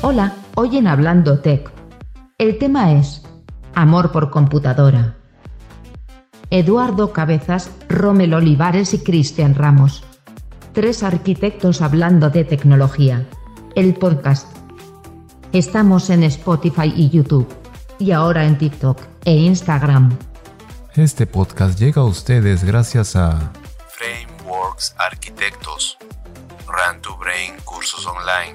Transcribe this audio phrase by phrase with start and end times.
[0.00, 1.72] Hola, hoy en Hablando Tech.
[2.38, 3.22] El tema es
[3.74, 5.16] Amor por computadora.
[6.50, 10.04] Eduardo Cabezas, Romel Olivares y Cristian Ramos.
[10.72, 13.26] Tres arquitectos hablando de tecnología.
[13.74, 14.46] El podcast.
[15.52, 17.48] Estamos en Spotify y YouTube.
[17.98, 20.16] Y ahora en TikTok e Instagram.
[20.94, 23.52] Este podcast llega a ustedes gracias a
[23.88, 25.98] Frameworks Arquitectos,
[26.68, 28.54] Run to Brain Cursos Online,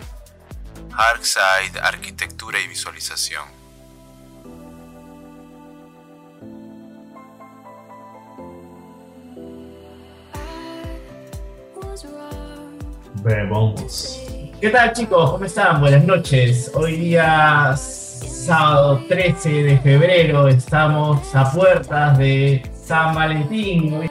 [0.98, 3.44] Arcside Arquitectura y Visualización.
[13.24, 14.20] Vamos.
[14.60, 15.32] ¿Qué tal chicos?
[15.32, 15.80] ¿Cómo están?
[15.80, 16.72] Buenas noches.
[16.74, 24.10] Hoy día sábado 13 de febrero estamos a puertas de San Valentín.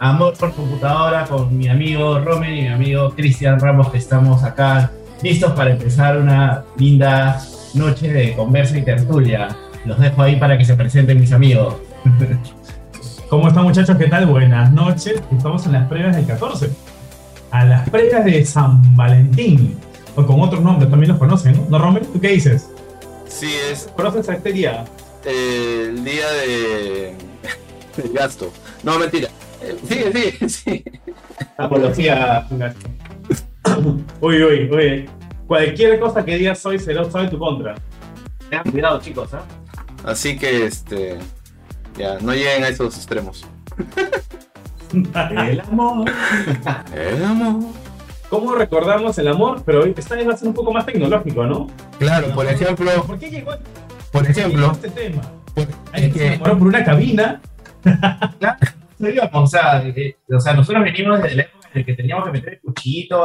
[0.00, 4.90] Amor por computadora con mi amigo Romen y mi amigo Cristian Ramos que estamos acá
[5.24, 7.40] listos para empezar una linda
[7.72, 9.48] noche de conversa y tertulia.
[9.86, 11.76] Los dejo ahí para que se presenten mis amigos.
[13.30, 13.96] ¿Cómo están muchachos?
[13.96, 14.26] ¿Qué tal?
[14.26, 15.22] Buenas noches.
[15.34, 16.68] Estamos en las previas del 14.
[17.50, 19.78] A las previas de San Valentín.
[20.14, 21.66] O con otros nombres, también los conocen, ¿no?
[21.70, 22.04] ¿No, Romer?
[22.04, 22.68] ¿Tú qué dices?
[23.26, 24.84] Sí, es ¿Conoces este día?
[25.24, 27.14] eh, el día de,
[28.02, 28.52] de gasto.
[28.82, 29.28] No, mentira.
[29.62, 30.84] Eh, Sigue, sigue, sí.
[31.56, 32.46] Apología.
[34.20, 35.10] Uy, uy, uy.
[35.46, 37.74] Cualquier cosa que digas hoy será usado en tu contra.
[38.48, 39.42] Tengan cuidado chicos, ¿ah?
[40.04, 41.18] Así que, este.
[41.96, 43.46] Ya, no lleguen a esos extremos.
[44.92, 46.10] El amor.
[46.94, 47.72] El amor.
[48.28, 49.62] ¿Cómo recordamos el amor?
[49.64, 51.68] Pero hoy esta vez va a ser un poco más tecnológico, ¿no?
[51.98, 53.60] Claro, por ejemplo, ¿Por qué llegó, por
[54.12, 55.22] por qué llegó ejemplo, este tema?
[55.54, 57.40] por- es se que, enamoró por una cabina.
[58.98, 62.24] Íbamos, o sea, eh, o sea, nosotros venimos desde la época en la que teníamos
[62.26, 62.60] que meter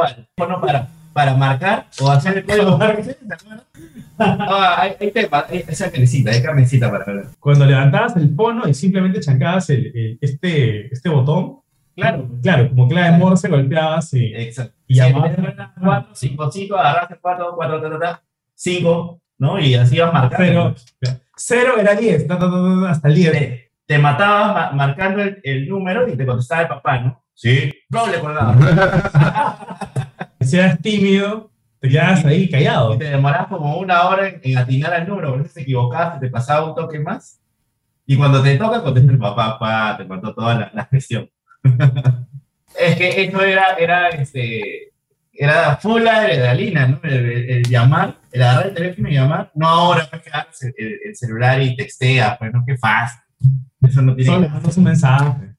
[0.02, 2.78] al teléfono para, para marcar o hacer el código.
[4.22, 7.24] Ah, hay, hay tema, hay, esa carnecita, hay carnecita para ver.
[7.38, 11.60] Cuando levantabas el fono y simplemente chancabas el, el- este, este botón.
[11.96, 12.28] Claro.
[12.42, 14.26] Claro, como clave de Morse golpeabas y.
[14.34, 14.74] Exacto.
[14.86, 15.32] Y Y llamabas.
[15.82, 18.18] 4, 5, 5, agarraste 4, 4,
[18.54, 19.58] 5, ¿no?
[19.58, 20.74] Y así ibas marcando.
[20.76, 23.32] Cero, cero era 10, ta, ta, ta, ta, hasta el 10.
[23.32, 27.24] Te, te matabas ma- marcando el, el número y te contestaba el papá, ¿no?
[27.34, 27.72] Sí.
[27.90, 28.56] No le acordaba.
[30.40, 32.94] Si eras tímido, te quedabas ahí callado.
[32.94, 36.18] Y te demorabas como una hora en, en atinar al número, por eso te equivocabas,
[36.18, 37.40] te pasaba un toque más.
[38.06, 41.28] Y cuando te toca, contesta el papá, papá, te contó toda la, la gestión.
[42.78, 44.92] es que eso era, era, este,
[45.32, 47.00] era full adrenalina, ¿no?
[47.02, 49.50] El, el- el llamar, el agarrar el teléfono y llamar.
[49.54, 50.30] No ahora, pues que
[50.66, 53.20] el, el- el celular y textea, pues no, qué fácil.
[53.82, 55.49] Eso no tiene Solo mandas un mensaje.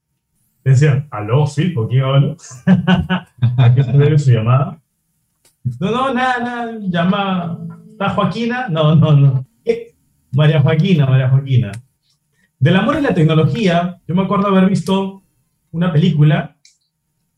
[0.63, 2.37] Decían, aló, sí, ¿con quién hablo?
[2.65, 4.79] ¿A qué se debe su llamada?
[5.79, 7.59] No, no, nada, nada, llama.
[7.89, 8.67] ¿Está Joaquina?
[8.69, 9.45] No, no, no.
[9.63, 9.95] ¿Qué?
[10.31, 11.71] María Joaquina, María Joaquina.
[12.59, 15.23] Del amor y la tecnología, yo me acuerdo haber visto
[15.71, 16.57] una película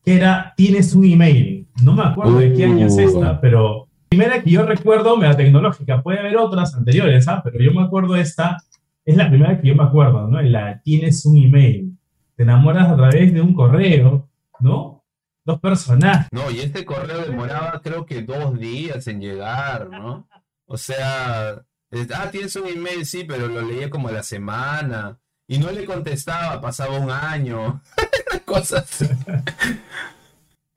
[0.04, 1.66] que era Tienes un email.
[1.82, 5.36] No me acuerdo de qué año es esta, pero la primera que yo recuerdo, mega
[5.36, 7.40] tecnológica, puede haber otras anteriores, ¿ah?
[7.42, 8.58] pero yo me acuerdo esta,
[9.04, 10.40] es la primera que yo me acuerdo, ¿no?
[10.42, 11.96] La Tienes un email.
[12.36, 14.28] Te enamoras a través de un correo,
[14.60, 15.02] ¿no?
[15.44, 16.28] Dos personajes.
[16.32, 20.26] No, y este correo demoraba creo que dos días en llegar, ¿no?
[20.66, 25.18] O sea, es- ah, tienes un email, sí, pero lo leía como a la semana.
[25.46, 27.82] Y no le contestaba, pasaba un año.
[28.46, 29.04] Cosas.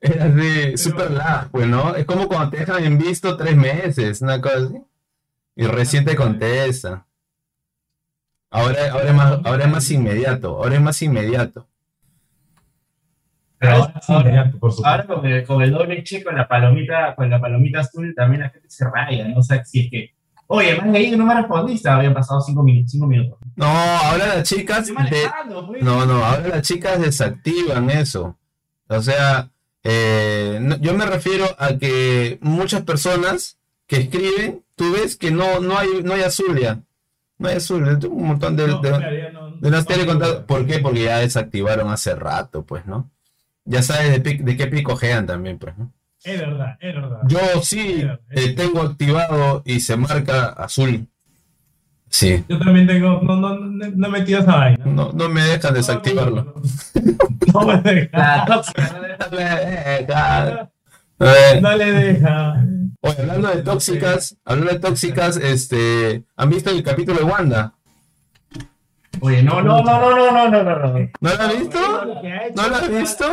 [0.00, 1.94] Era así, súper lag, pues, ¿no?
[1.96, 4.80] Es como cuando te dejan en visto tres meses, una cosa así.
[5.56, 7.04] Y recién te contesta.
[8.50, 11.66] Ahora, ahora, es más, ahora es más inmediato, ahora es más inmediato.
[13.58, 14.52] Pero Ahora- ahora.
[14.84, 18.42] Ahora con el, con el doble check, con la palomita, con la palomita azul, también
[18.42, 19.38] la gente se raya, ¿no?
[19.38, 20.14] O sea, si es que,
[20.46, 23.38] oye, man, ahí no me respondiste, habían pasado cinco, minu- cinco minutos.
[23.56, 25.82] No, ahora las chicas de- pues.
[25.82, 28.38] No, no, ahora las chicas desactivan eso.
[28.86, 29.50] O sea,
[29.82, 33.58] eh, no- yo me refiero a que muchas personas
[33.88, 36.78] que escriben, tú ves que no, no hay, no hay azul ya.
[37.38, 40.46] No hay azul, es un montón de, No, de- claro, ya no- de las no.
[40.46, 40.78] ¿Por qué?
[40.80, 43.10] Porque ya desactivaron hace rato, pues, ¿no?
[43.64, 45.92] Ya sabes de, pi- de qué picojean también, pues, ¿no?
[46.24, 47.20] Es verdad, es verdad.
[47.28, 51.06] Yo sí eh, tengo activado y se marca azul.
[52.10, 54.84] Sí, Yo también tengo, no, no, no, no he metido esa vaina.
[54.86, 56.54] no, no me dejan desactivarlo.
[57.52, 58.18] No me deja.
[58.18, 60.70] La tóxica, ¿no?
[61.20, 62.64] Eh, No le deja.
[63.00, 67.74] Oye, hablando de tóxicas, hablando de tóxicas, este, ¿han visto el capítulo de Wanda?
[69.20, 71.10] Oye, no, no, no, no, no, no, no, no, no.
[71.20, 71.78] ¿No lo has visto?
[72.54, 73.26] ¿No lo has visto?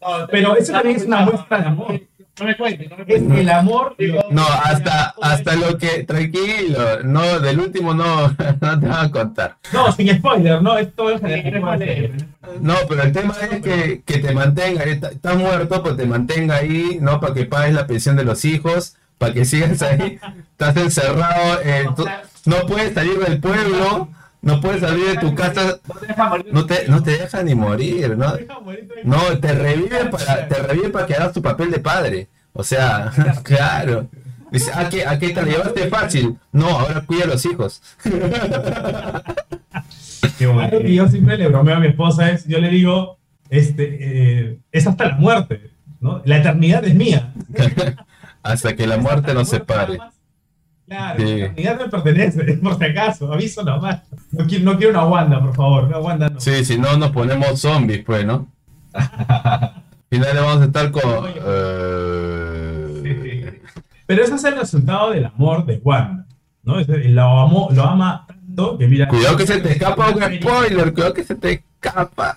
[0.00, 2.00] No, Pero eso también es una muestra de amor.
[2.38, 3.38] No me cuentes, no me Es cuentes.
[3.40, 3.96] el amor.
[4.30, 8.28] No, hasta, hasta lo que, tranquilo, no, del último no,
[8.60, 9.56] no te van a contar.
[9.72, 10.78] No, sin spoiler, ¿no?
[10.78, 11.42] Es todo en general.
[11.42, 12.12] ¿Quieres más leer?
[12.60, 16.56] No, pero el tema es que, que te mantenga, está- estás muerto, pues te mantenga
[16.56, 17.20] ahí, ¿no?
[17.20, 20.18] Para que pagues la pensión de los hijos, para que sigas ahí,
[20.52, 22.06] estás encerrado, eh, tú-
[22.46, 24.08] no puedes salir del pueblo,
[24.42, 26.46] no puedes salir de tu casa, No te deja morir.
[26.52, 28.32] no te, no te dejan ni morir, ¿no?
[29.04, 32.28] No, te revive para, te revive para que hagas tu papel de padre.
[32.52, 34.08] O sea, claro.
[34.50, 36.36] Dice, ¿a qué, a qué te llevaste fácil?
[36.52, 37.82] No, ahora cuida a los hijos.
[40.40, 44.58] Algo que yo siempre le bromeo a mi esposa es, yo le digo, este, eh,
[44.72, 45.70] es hasta la muerte,
[46.00, 46.22] ¿no?
[46.24, 47.32] La eternidad es mía.
[48.42, 49.98] Hasta que la muerte nos separe.
[50.90, 51.38] Claro, Sí.
[51.62, 54.00] la me pertenece, por si acaso, aviso nomás.
[54.32, 56.40] No quiero, no quiero una Wanda, por favor, una Wanda no.
[56.40, 58.48] Sí, si no nos ponemos zombies, pues, ¿no?
[58.92, 59.72] Al
[60.10, 61.02] final vamos a estar con...
[62.34, 63.60] eh,
[64.06, 66.26] Pero ese es el resultado del amor de Wanda,
[66.64, 66.80] ¿no?
[66.80, 69.06] Lo, amó, lo ama tanto que mira...
[69.06, 72.36] Cuidado que se te escapa un spoiler, cuidado que se te escapa.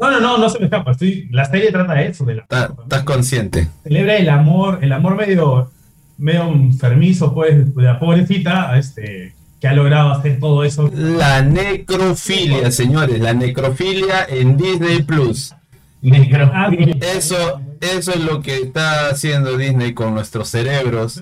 [0.00, 0.90] No, no, no, no se me escapa.
[0.92, 3.68] Estoy, la serie trata de eso, de la Estás consciente.
[3.84, 5.70] celebra el amor, el amor medio,
[6.18, 10.90] medio enfermizo, pues, de la pobrecita, este, que ha logrado hacer todo eso.
[10.92, 15.54] La necrofilia, señores, la necrofilia en Disney Plus.
[16.02, 21.20] Eso, eso es lo que está haciendo Disney con nuestros cerebros,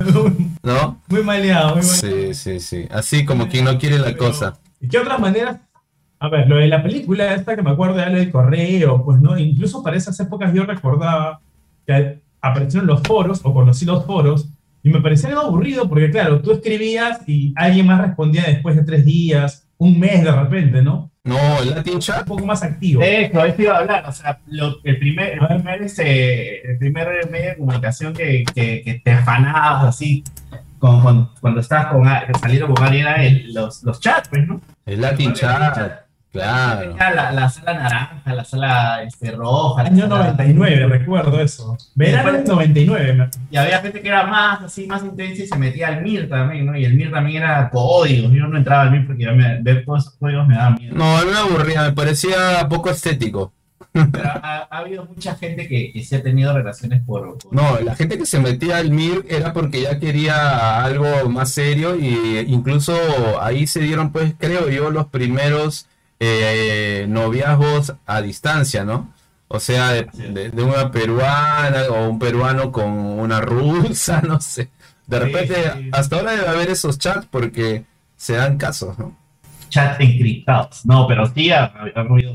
[0.62, 1.00] ¿no?
[1.08, 1.84] Muy maleado, muy maleado.
[1.84, 2.86] Sí, sí, sí.
[2.90, 4.58] Así como quien no quiere la cosa.
[4.80, 5.58] ¿Y qué otras maneras?
[6.18, 9.20] A ver, lo de la película esta que me acuerdo de algo del correo, pues
[9.20, 11.40] no, incluso para esas épocas yo recordaba
[11.86, 14.48] que aparecieron los foros o conocí los foros
[14.86, 18.84] y me parecía algo aburrido porque claro, tú escribías y alguien más respondía después de
[18.84, 21.10] tres días, un mes de repente, ¿no?
[21.24, 23.00] No, el Latin Un Chat, poco más activo.
[23.02, 26.78] De hecho, esto iba a hablar, o sea, lo- el primer, el primer, este, el
[26.78, 30.22] primer medio de comunicación que, que, que te afanabas así,
[30.78, 32.04] con, con- cuando estabas con,
[32.40, 34.60] saliendo con alguien era el- los, los chats, pues, ¿no?
[34.86, 36.05] el Latin Chat,
[36.42, 36.96] claro.
[37.16, 39.82] La, la sala naranja, la sala este, roja.
[39.82, 41.76] Año sala- 99, recuerdo eso.
[41.94, 43.12] Verano del 99.
[43.14, 46.28] me- Y había gente que era más así, más intensa y se metía al MIR
[46.28, 46.76] también, ¿no?
[46.76, 48.32] Y el MIR también era códigos.
[48.32, 50.94] Yo no entraba al MIR porque ya me- ver todos esos códigos me daba miedo.
[50.96, 53.52] No, a mí me aburría, me parecía poco estético.
[53.92, 57.38] Pero ha, ha habido mucha gente que, que sí ha tenido relaciones por.
[57.38, 61.50] por- No, la gente que se metía al MIR era porque ya quería algo más
[61.52, 62.94] serio y incluso
[63.40, 65.86] ahí se dieron, pues, creo yo, los primeros
[66.20, 69.12] eh, noviazgos a distancia, ¿no?
[69.48, 74.70] O sea, de, de- de una peruana o un peruano con una rusa, no sé.
[75.06, 75.88] De repente, sí.
[75.92, 77.84] hasta ahora debe haber esos chats porque
[78.16, 79.16] se dan casos, ¿no?
[79.68, 80.84] Chats encriptados.
[80.84, 81.90] No, pero sí ha, ha.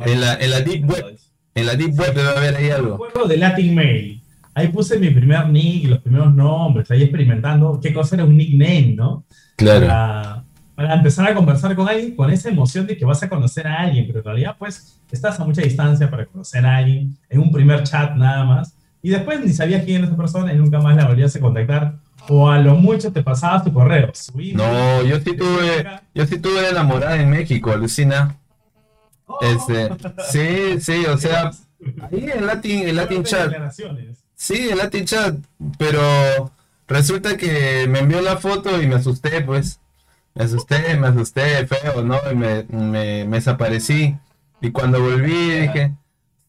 [0.06, 1.18] En la, en la Deep Web,
[1.56, 2.94] en la Deep Web debe haber ahí algo.
[2.96, 4.22] acuerdo de Latin Mail.
[4.54, 8.94] Ahí puse mi primer nick, los primeros nombres, ahí experimentando qué cosa era un nickname,
[8.98, 9.24] ¿no?
[9.56, 9.88] Claro.
[9.88, 10.44] Para,
[10.82, 13.82] para empezar a conversar con alguien con esa emoción de que vas a conocer a
[13.82, 17.52] alguien, pero en realidad pues estás a mucha distancia para conocer a alguien, en un
[17.52, 20.96] primer chat nada más, y después ni sabías quién era esa persona y nunca más
[20.96, 21.96] la volvías a contactar,
[22.30, 24.12] o a lo mucho te pasabas tu correo.
[24.54, 28.38] No, yo sí tuve, yo sí tuve enamorada en México, Lucina.
[29.26, 29.90] Oh, Este,
[30.30, 31.52] sí, sí, o sea,
[32.12, 33.54] ahí en Latin, en Latin chat,
[34.36, 35.36] sí, en Latin chat,
[35.78, 36.52] pero
[36.88, 39.81] resulta que me envió la foto y me asusté, pues,
[40.36, 42.18] me asusté, me asusté, feo, ¿no?
[42.32, 44.16] Y me, me, me desaparecí.
[44.62, 45.94] Y cuando volví dije,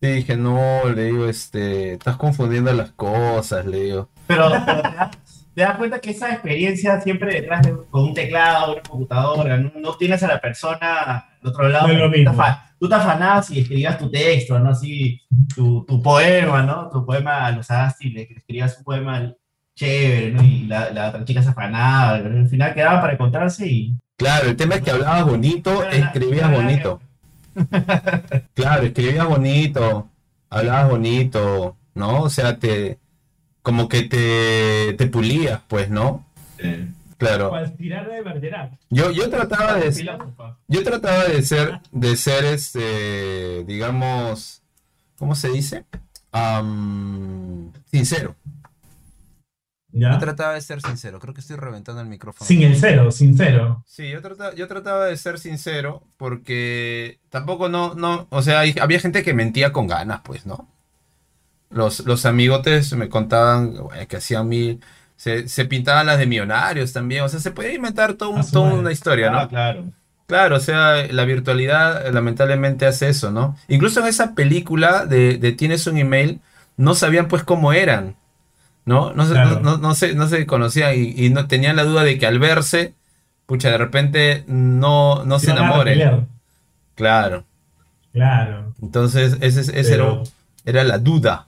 [0.00, 4.08] sí, dije, no, le digo, este, estás confundiendo las cosas, le digo.
[4.26, 5.10] Pero, pero te, das,
[5.54, 9.72] te das cuenta que esa experiencia siempre detrás de con un teclado, una computadora, no,
[9.76, 11.02] no tienes a la persona
[11.40, 11.88] al otro lado.
[11.88, 12.32] No es lo tú, te mismo.
[12.32, 14.70] afa- tú te afanabas y escribías tu texto, ¿no?
[14.70, 15.20] Así,
[15.54, 16.88] tu, tu poema, ¿no?
[16.90, 19.32] Tu poema a los Asti, le escribías un poema
[19.82, 20.42] chévere, ¿no?
[20.42, 23.96] Y la, la otra chica se afanaba, pero al final quedaban para encontrarse y...
[24.16, 27.00] Claro, el tema es que hablabas bonito, escribías bonito.
[28.54, 30.08] Claro, escribías bonito,
[30.48, 32.22] hablabas bonito, ¿no?
[32.22, 32.98] O sea, te,
[33.62, 36.24] como que te, te pulías, pues, ¿no?
[37.18, 37.52] Claro.
[37.78, 38.72] De Bergerac.
[38.90, 40.56] Yo, yo trataba de, Filósofa.
[40.66, 44.62] yo trataba de ser, de ser, este, digamos,
[45.18, 45.84] ¿cómo se dice?
[47.90, 48.34] Sincero.
[49.92, 50.12] ¿Ya?
[50.12, 51.20] Yo trataba de ser sincero.
[51.20, 52.46] Creo que estoy reventando el micrófono.
[52.48, 53.84] Sin el cero, sincero.
[53.86, 58.74] Sí, yo trataba, yo trataba de ser sincero porque tampoco no, no, o sea, hay-
[58.80, 60.68] había gente que mentía con ganas, pues, ¿no?
[61.70, 64.80] Los, los amigotes me contaban bueno, que hacían mil,
[65.16, 68.42] se, se pintaban las de millonarios también, o sea, se podía inventar todo un- A
[68.42, 69.38] su toda una historia, ¿no?
[69.40, 69.84] Ah, claro.
[70.26, 73.56] Claro, o sea, la virtualidad eh, lamentablemente hace eso, ¿no?
[73.68, 76.40] Incluso en esa película de, de Tienes un email,
[76.76, 78.16] no sabían pues cómo eran.
[78.84, 79.12] ¿No?
[79.12, 79.60] No Claro.
[79.60, 82.38] no, no se, no se conocían y, y no tenían la duda de que al
[82.38, 82.94] verse,
[83.46, 85.98] pucha, de repente no, no se enamoren.
[85.98, 86.24] repelear.
[86.94, 87.44] Claro.
[88.12, 88.74] Claro.
[88.82, 90.22] Entonces, ese, ese era, Pero-
[90.66, 91.46] era la duda.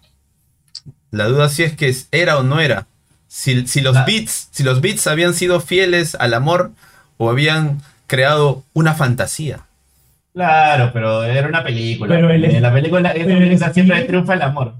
[1.10, 2.86] La duda si es que es- era o no era.
[3.28, 6.70] Si, si los La- beats, si los beats habían sido fieles al amor
[7.18, 9.60] o habían creado una fantasía.
[10.32, 12.14] Claro, pero era una película.
[12.14, 14.74] Pero el- en la película, en el película siempre triunfa el amor.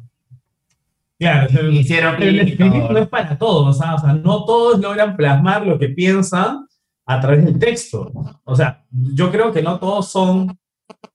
[1.19, 3.95] Claro, sea, Hicieron el no es para todos, ¿ah?
[3.95, 6.67] o sea, no todos logran plasmar lo que piensan
[7.07, 8.11] a través del texto.
[8.45, 10.59] O sea, yo creo que no todos son,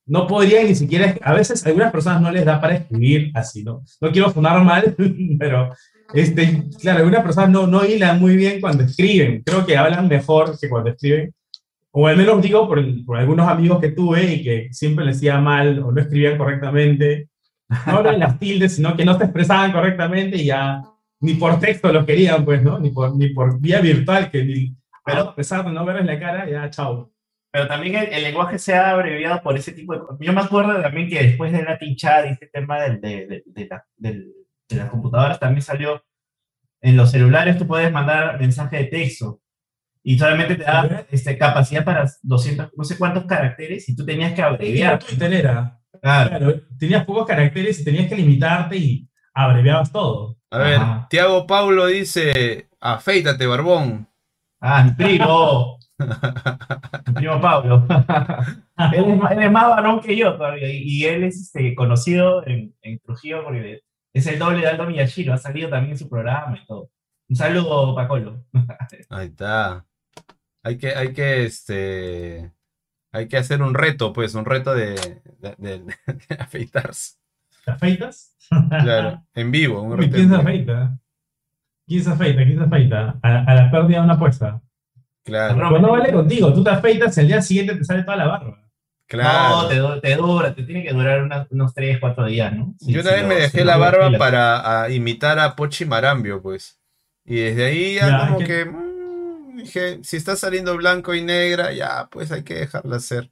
[0.05, 3.63] no podrían ni siquiera, a veces a algunas personas no les da para escribir así,
[3.63, 3.83] ¿no?
[3.99, 4.95] No quiero sonar mal,
[5.39, 5.69] pero,
[6.13, 10.57] este, claro, algunas personas no, no hilan muy bien cuando escriben, creo que hablan mejor
[10.57, 11.33] que cuando escriben.
[11.91, 15.39] O al menos digo por, por algunos amigos que tuve y que siempre les decía
[15.39, 17.29] mal o no escribían correctamente.
[17.85, 20.81] No de las tildes, sino que no se expresaban correctamente y ya
[21.21, 22.79] ni por texto los querían, pues, ¿no?
[22.79, 24.75] Ni por, ni por vía virtual, que ni.
[25.05, 27.11] Pero a pesar de no verles la cara, ya, chao.
[27.51, 30.17] Pero también el, el lenguaje se ha abreviado por ese tipo de cosas.
[30.19, 33.43] Yo me acuerdo también que después de Latin Chat y este tema del- de, de-
[33.45, 34.31] de la- del-
[34.69, 36.03] de las computadoras también salió
[36.81, 39.41] en los celulares tú puedes mandar mensaje de texto
[40.03, 44.33] y solamente te da este, capacidad para 200, no sé cuántos caracteres y tú tenías
[44.33, 44.99] que abreviar.
[44.99, 45.78] Twitter era.
[46.01, 46.29] Claro.
[46.29, 50.37] Claro, tenías pocos caracteres y tenías que limitarte y abreviabas todo.
[50.51, 51.07] A ver, Ajá.
[51.09, 54.07] Tiago Paulo dice, afeítate, barbón.
[54.61, 55.77] Ah, mi primo.
[57.07, 57.85] mi primo Pablo.
[58.93, 60.69] él, es, más- él es más varón que yo todavía.
[60.71, 63.81] Y, y él es este, conocido en, en Trujillo porque
[64.13, 65.33] es el doble de Aldo Miyashiro.
[65.33, 66.89] Ha salido también en su programa y todo.
[67.29, 68.43] Un saludo, Pacolo.
[69.09, 69.85] Ahí está.
[70.63, 72.51] Hay que, hay que, este,
[73.11, 74.95] hay que hacer un reto, pues, un reto de,
[75.39, 75.79] de, de-
[76.29, 77.13] de afeitarse.
[77.65, 78.35] ¿Te afeitas?
[78.81, 80.15] Claro, en vivo, un reto.
[80.15, 80.97] ¿Quién se afeita?
[81.87, 82.43] ¿Quién se afeita?
[82.43, 83.19] ¿Quién se afeita?
[83.21, 84.61] A, a la pérdida de una apuesta.
[85.23, 88.17] Claro, Pues no vale contigo, tú te afeitas y al día siguiente te sale toda
[88.17, 88.63] la barba.
[89.05, 89.61] claro.
[89.63, 92.73] No, te, du- te dura, te tiene que durar una- unos 3, 4 días, ¿no?
[92.79, 95.85] Sí, Yo una sí, vez lo- me dejé la barba para a, imitar a Pochi
[95.85, 96.79] Marambio, pues.
[97.25, 98.65] Y desde ahí ya Ya, como que- que
[99.59, 103.31] dije, si está saliendo blanco y negra, ya, pues hay que dejarla ser,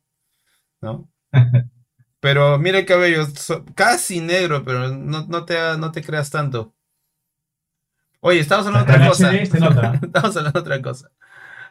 [0.82, 1.10] ¿no?
[2.20, 6.74] Pero mira el cabello, so- casi negro, pero no, no te, no te creas tanto.
[8.22, 9.32] Oye, estamos hablando de otra cosa.
[10.02, 11.12] Estamos hablando de otra cosa.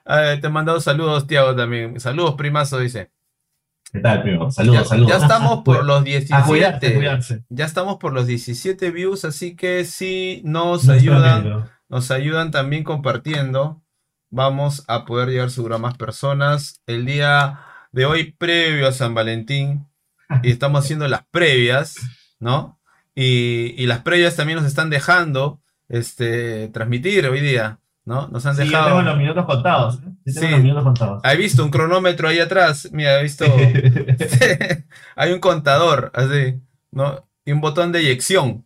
[0.06, 1.98] Ver, te he mandado saludos, Tiago, también.
[1.98, 3.10] Saludos, primazo, dice.
[3.92, 4.50] ¿Qué tal, primo?
[4.52, 5.10] Saludos, Ya, saludos.
[5.10, 6.94] ya estamos por los A cuidarse, a 17.
[6.94, 7.44] cuidarse.
[7.48, 12.84] Ya estamos por los 17 views, así que si nos No ayudan, nos ayudan también
[12.84, 13.82] compartiendo,
[14.30, 16.82] vamos a poder llegar seguro a más personas.
[16.86, 17.60] El día
[17.92, 19.86] de hoy, previo a San Valentín,
[20.42, 21.96] y estamos haciendo las previas,
[22.40, 22.78] ¿no?
[23.14, 28.28] Y, y las previas también nos están dejando este, transmitir hoy día, ¿no?
[28.28, 28.88] Nos han Sí, yo dejado.
[28.88, 30.00] tengo los minutos contados.
[30.26, 30.30] ¿eh?
[30.32, 30.48] Sí.
[30.48, 31.20] los minutos contados.
[31.24, 32.88] ¿Has visto un cronómetro ahí atrás?
[32.92, 33.44] Mira, he visto.
[35.16, 37.26] Hay un contador, así, ¿no?
[37.44, 38.65] Y un botón de eyección.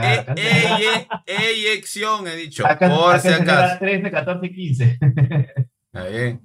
[0.00, 1.06] Claro, E-
[1.50, 2.66] eyección, he dicho.
[2.66, 3.78] acá- por acá si acaso.
[3.78, 4.98] 13, 14, 15.
[5.92, 6.38] Ahí.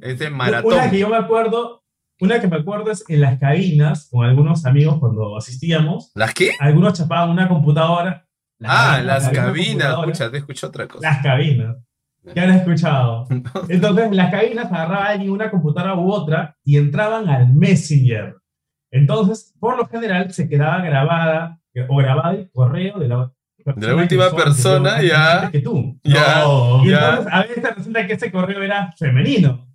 [0.00, 0.90] Este Una maratón.
[0.90, 1.82] que yo me acuerdo,
[2.20, 6.52] una que me acuerdo es en las cabinas con algunos amigos cuando asistíamos, ¿Las qué?
[6.60, 8.26] algunos chapaban una computadora.
[8.62, 9.66] Ah, las cabinas cabinas.
[9.68, 10.10] computadoras.
[10.20, 11.08] Escucha, te escucho otra cosa.
[11.08, 11.76] Las cabinas.
[12.34, 13.26] Ya lo he escuchado.
[13.68, 18.36] Entonces, las cabinas agarraba alguien una computadora u otra y entraban al Messenger.
[18.90, 23.32] Entonces, por lo general, se quedaba grabada o grababa el correo de la,
[23.76, 25.48] De la última que persona, antes ya.
[25.50, 25.98] Que tú.
[26.04, 26.40] Ya.
[26.44, 26.84] No.
[26.84, 27.08] Y Ya.
[27.10, 29.68] entonces, a veces resulta que ese correo era femenino.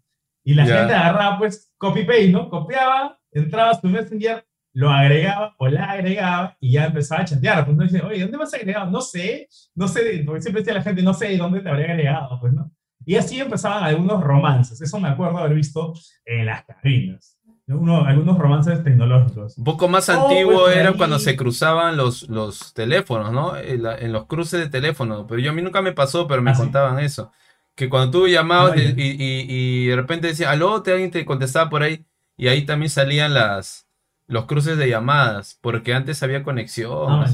[0.44, 0.78] Y la Ya.
[0.80, 2.50] gente agarraba, pues, copy-paste, ¿no?
[2.50, 7.66] Copiaba, entraba a su Messenger, lo agregaba o la agregaba y ya empezaba a chatear.
[7.66, 8.90] Pues no dice, oye, ¿dónde me has agregado?
[8.92, 11.88] No sé, no sé, porque siempre decía la gente, no sé de dónde te habría
[11.92, 12.72] agregado, pues, ¿no?
[13.06, 14.80] Y así empezaban algunos romances.
[14.82, 15.94] Eso me acuerdo haber visto
[16.26, 17.39] en las cabinas.
[17.70, 19.58] Uno, algunos romances tecnológicos.
[19.58, 20.98] Un poco más Oh, antiguo pues, era ahí.
[20.98, 23.56] cuando se cruzaban los, los teléfonos, ¿no?
[23.56, 25.28] En, la- en los cruces de teléfono.
[25.28, 26.62] Pero yo a mí nunca me pasó, pero me Ah, sí.
[26.64, 27.32] contaban eso.
[27.76, 29.04] Que cuando tú llamabas Ah, y, ya.
[29.04, 32.04] y- y de repente decía, aló, te, alguien te contestaba por ahí.
[32.38, 33.88] Y ahí también salían las,
[34.28, 36.92] los cruces de llamadas, porque antes había conexión.
[37.08, 37.26] Ah.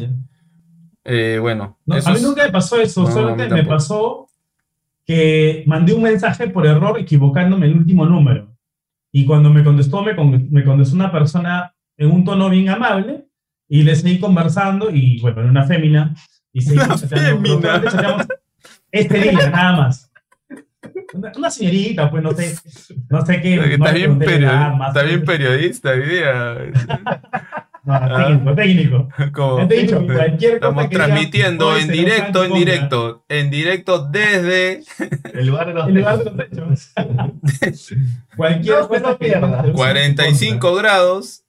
[1.05, 4.27] Eh, bueno, No, a mí nunca me pasó eso, solamente me pasó
[5.05, 8.54] que mandé un mensaje por error equivocándome el último número.
[9.17, 13.27] Y cuando me contestó, me, con- me contestó una persona en un tono bien amable
[13.69, 16.13] y le seguí conversando y bueno, era una fémina.
[16.51, 17.61] Y seguimos chateando,
[18.91, 20.11] este día, nada más.
[21.13, 22.55] Una, una señorita, pues no sé,
[23.09, 23.55] no sé qué.
[23.55, 24.89] no está bien, nada más.
[24.89, 26.57] está bien periodista hoy día.
[27.85, 29.09] No, técnico, técnico.
[29.33, 33.49] Como- Ya te he dicho, cualquier cosa Estamos que transmitiendo en directo, en directo, en
[33.51, 34.81] directo desde
[35.33, 36.93] El lugar de los En lugar de los hechos.
[38.35, 41.45] cualquier No, cosa tu 45 grados.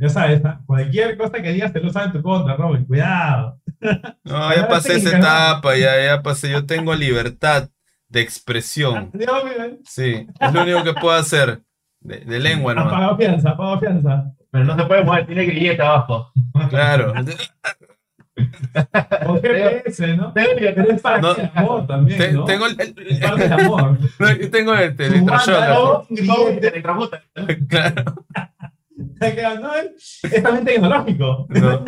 [0.00, 0.60] Ya sabes, ¿ah?
[0.66, 2.84] cualquier cosa que digas te lo usan en tu contra, Robin.
[2.86, 3.60] Cuidado.
[4.24, 6.50] No, ya pasé esa etapa, ya, ya pasé.
[6.50, 7.68] Yo tengo libertad
[8.08, 9.10] de expresión.
[9.86, 11.62] Sí, es lo único que puedo hacer.
[12.00, 12.92] De, de lengua nomás.
[12.92, 14.32] Apagado fianza, apagado fianza.
[14.50, 16.32] Pero no se puede mover, tiene grillete abajo.
[16.68, 17.12] Claro.
[19.26, 20.32] O GPS, ¿no?
[20.32, 21.36] Tengo que Pero es para No.
[21.36, 22.44] el amor también, Te- ¿no?
[22.44, 23.98] Tengo el, el- del amor.
[24.18, 25.26] no, tengo este, el.
[25.26, 25.32] ¿no?
[25.44, 26.06] ¿Cómo?
[26.26, 27.22] ¿Cómo te electrocuta?
[27.68, 28.16] Claro.
[29.60, 31.46] No, es es también tecnológico.
[31.50, 31.84] No.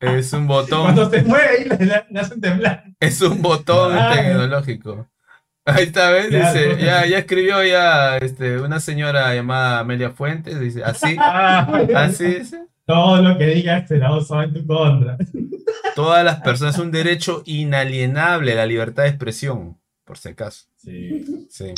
[0.00, 0.82] Es un botón.
[0.82, 1.64] Cuando se mueve ahí
[2.10, 2.84] le, hacen temblar.
[3.00, 4.12] Es un botón Ah.
[4.14, 5.08] tecnológico.
[5.66, 6.30] Ahí está, ¿ves?
[6.30, 10.58] Dice, ya, ya escribió ya este, una señora llamada Amelia Fuentes.
[10.60, 11.16] Dice, así,
[11.94, 12.66] así dice.
[12.86, 15.18] Todo lo que digas será usado en tu contra.
[15.96, 20.66] Todas las personas, es un derecho inalienable la libertad de expresión, por si acaso.
[20.76, 21.46] Sí.
[21.50, 21.74] Sí.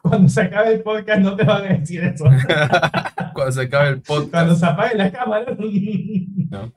[0.00, 2.24] Cuando se acabe el podcast no te van a decir eso.
[3.34, 4.60] Cuando se acabe el Cuando podcast.
[4.60, 5.44] se apague la cámara.
[5.58, 6.72] No.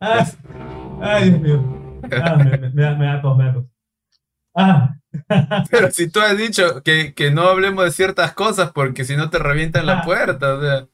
[0.00, 0.26] Ah,
[1.00, 2.00] ay, Dios mío.
[2.22, 3.64] Ah, me, me- me da, me da tos, me da tos.
[4.54, 4.96] Ah,
[5.70, 9.30] Pero si tú has dicho que, que no hablemos de ciertas cosas porque si no
[9.30, 10.02] te revientan la Ah.
[10.04, 10.86] puerta, o sea,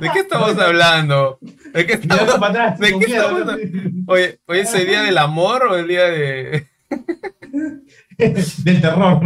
[0.00, 1.38] ¿de qué estamos hablando?
[1.74, 4.12] ¿De qué estamos atrás, ¿de con qué miedo, estamos ¿no?
[4.12, 6.66] Oye, ¿hoy es el día del amor o el día de...?
[8.18, 9.20] Del terror.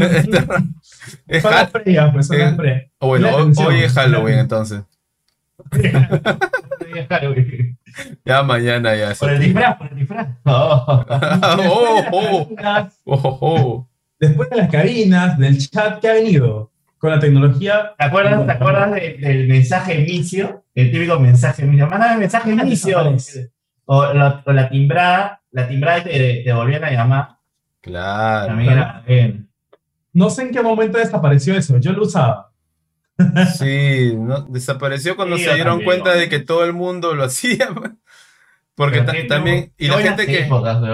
[1.26, 2.90] Es Son las previas, pues son eh, las previas.
[2.98, 4.82] o bueno, La hoy, es Halloween entonces.
[8.24, 9.14] Ya mañana ya.
[9.14, 10.28] Por el disfraz, por el disfraz.
[10.44, 11.04] Oh.
[11.08, 13.88] oh, oh, oh, oh, oh.
[14.22, 17.92] Después de las cabinas, del chat que ha venido con la tecnología.
[17.98, 20.64] ¿Te acuerdas, ¿te acuerdas de- del mensaje inicio?
[20.74, 21.88] El típico mensaje inicio.
[21.88, 22.98] Mándame mensaje inicio.
[23.84, 27.28] O la, o la timbrada, la timbrada te, te volvían a llamar.
[27.80, 28.46] Claro.
[28.46, 29.48] También era bien.
[30.12, 31.78] No sé en qué momento desapareció eso.
[31.78, 32.52] Yo lo usaba.
[33.58, 35.86] Sí, no, desapareció cuando Sí, se dieron también.
[36.02, 37.68] cuenta de que todo el mundo lo hacía.
[38.74, 40.48] Porque ta- también, y la gente que,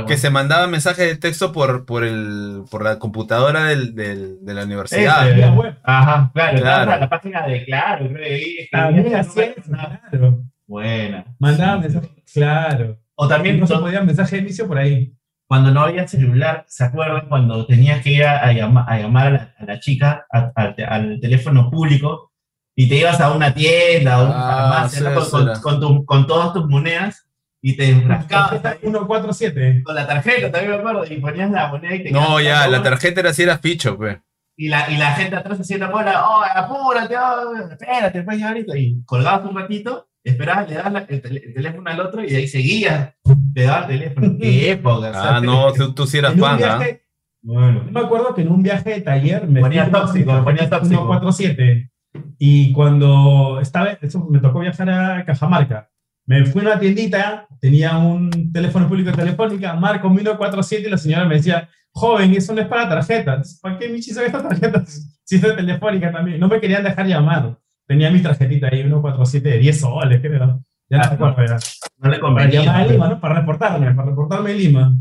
[0.07, 4.55] que se mandaba mensajes de texto por, por, el, por la computadora del, del- de
[4.55, 5.29] la universidad.
[5.31, 5.77] Ese, La web.
[5.85, 6.85] Ajá, claro, Claro.
[6.87, 7.01] claro.
[7.01, 10.38] la página de Claro, creo que ahí claro.
[10.67, 11.25] Buena.
[11.38, 12.11] Mandaba mensajes.
[12.33, 12.99] Claro.
[13.14, 15.14] O también no se so- podía mensaje de inicio por ahí.
[15.47, 19.27] cuando no había celular, ¿se acuerdan cuando tenías que ir a, a llama- a llamar
[19.29, 22.33] a la, a la chica a- a- al teléfono público
[22.77, 24.51] y te ibas a una tienda o una Ah,
[24.88, 25.31] farmacia sí, ¿no?
[25.31, 27.27] con, con tu- con todas tus monedas
[27.61, 29.83] y te enfrascabas ahí 147.
[29.85, 32.83] con la tarjeta, también me acuerdo, y ponías la moneda y te No, ya, la
[32.83, 34.18] tarjeta era así, era ficho, pues.
[34.57, 38.77] y la, y la gente atrás haciendo cola, oh, apúrate, oh, espérate, pues ya ahorita,
[38.79, 42.49] y colgabas un ratito, esperabas, le dabas la- el, el teléfono al otro y ahí
[42.49, 43.14] seguías,
[43.55, 46.55] te dabas el teléfono, qué época, o sea, Ah, no, tú, tú sí eras fan,
[46.55, 46.57] ¿ah?
[46.79, 47.03] viaje,
[47.42, 47.85] bueno.
[47.87, 50.88] Yo me acuerdo que en un viaje de taller me Ponía tóxico, me ponía tóxico.
[51.07, 51.90] 147.
[52.38, 55.88] Y cuando estaba, eso me tocó viajar a Cajamarca.
[56.29, 60.99] Me fui a una tiendita, tenía un teléfono público de telefónica, marco 147 y la
[60.99, 63.59] señora me decía, joven, eso no es para tarjetas.
[63.62, 64.85] ¿Para qué me hizo esta tarjeta
[65.25, 66.38] si es de telefónica también?
[66.38, 67.59] No me querían dejar llamar.
[67.87, 70.62] Tenía mi tarjetita ahí, 147 de 10 soles, creo.
[70.91, 71.57] Ya no Ah, acuerdo, era.
[71.97, 72.62] No le Para convenía.
[72.62, 73.21] llamar a Lima, ¿no?
[73.21, 74.93] Para reportarme, para reportarme en Lima.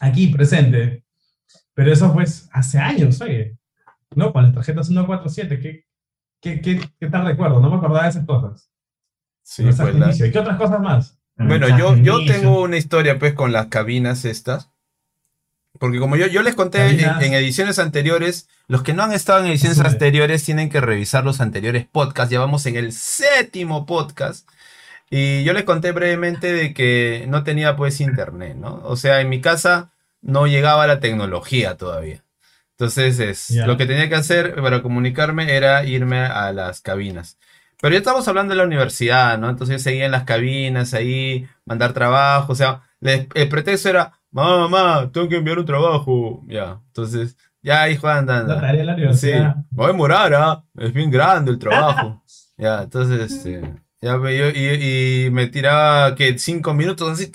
[0.00, 1.04] Aquí, presente.
[1.74, 3.58] Pero eso pues hace años, oye.
[4.16, 4.32] ¿No?
[4.32, 5.84] Con las tarjetas 147, ¿qué,
[6.40, 7.60] qué, qué, qué tal recuerdo?
[7.60, 8.71] No me acordaba de esas cosas.
[9.54, 10.26] Sí, pues la- inicio.
[10.26, 11.18] ¿Y qué otras cosas más?
[11.36, 14.68] Bueno, yo, yo tengo una historia pues con las cabinas estas.
[15.78, 19.40] Porque como yo, yo les conté en, en ediciones anteriores, los que no han estado
[19.40, 19.84] en ediciones es.
[19.84, 22.30] anteriores tienen que revisar los anteriores podcasts.
[22.30, 24.48] Ya vamos en el séptimo podcast.
[25.10, 28.80] Y yo les conté brevemente de que no tenía pues internet, ¿no?
[28.84, 32.22] O sea, en mi casa no llegaba la tecnología todavía.
[32.78, 33.66] Entonces, es, Ya.
[33.66, 37.38] lo que tenía que hacer para comunicarme era irme a las cabinas.
[37.82, 39.50] Pero ya estamos hablando de la universidad, ¿no?
[39.50, 44.68] Entonces yo seguía en las cabinas ahí, mandar trabajo, o sea, el pretexto era, mamá,
[44.68, 46.44] mamá, tengo que enviar un trabajo.
[46.46, 48.60] Ya, entonces, ya, hijo, anda, La anda.
[48.60, 49.56] tarea de la Sí, universidad.
[49.56, 50.64] me voy a demorar, ¿ah?
[50.78, 52.22] Es bien grande el trabajo.
[52.56, 53.42] ya, entonces,
[54.00, 57.32] ya me, yo- y, y me tiraba que cinco minutos así,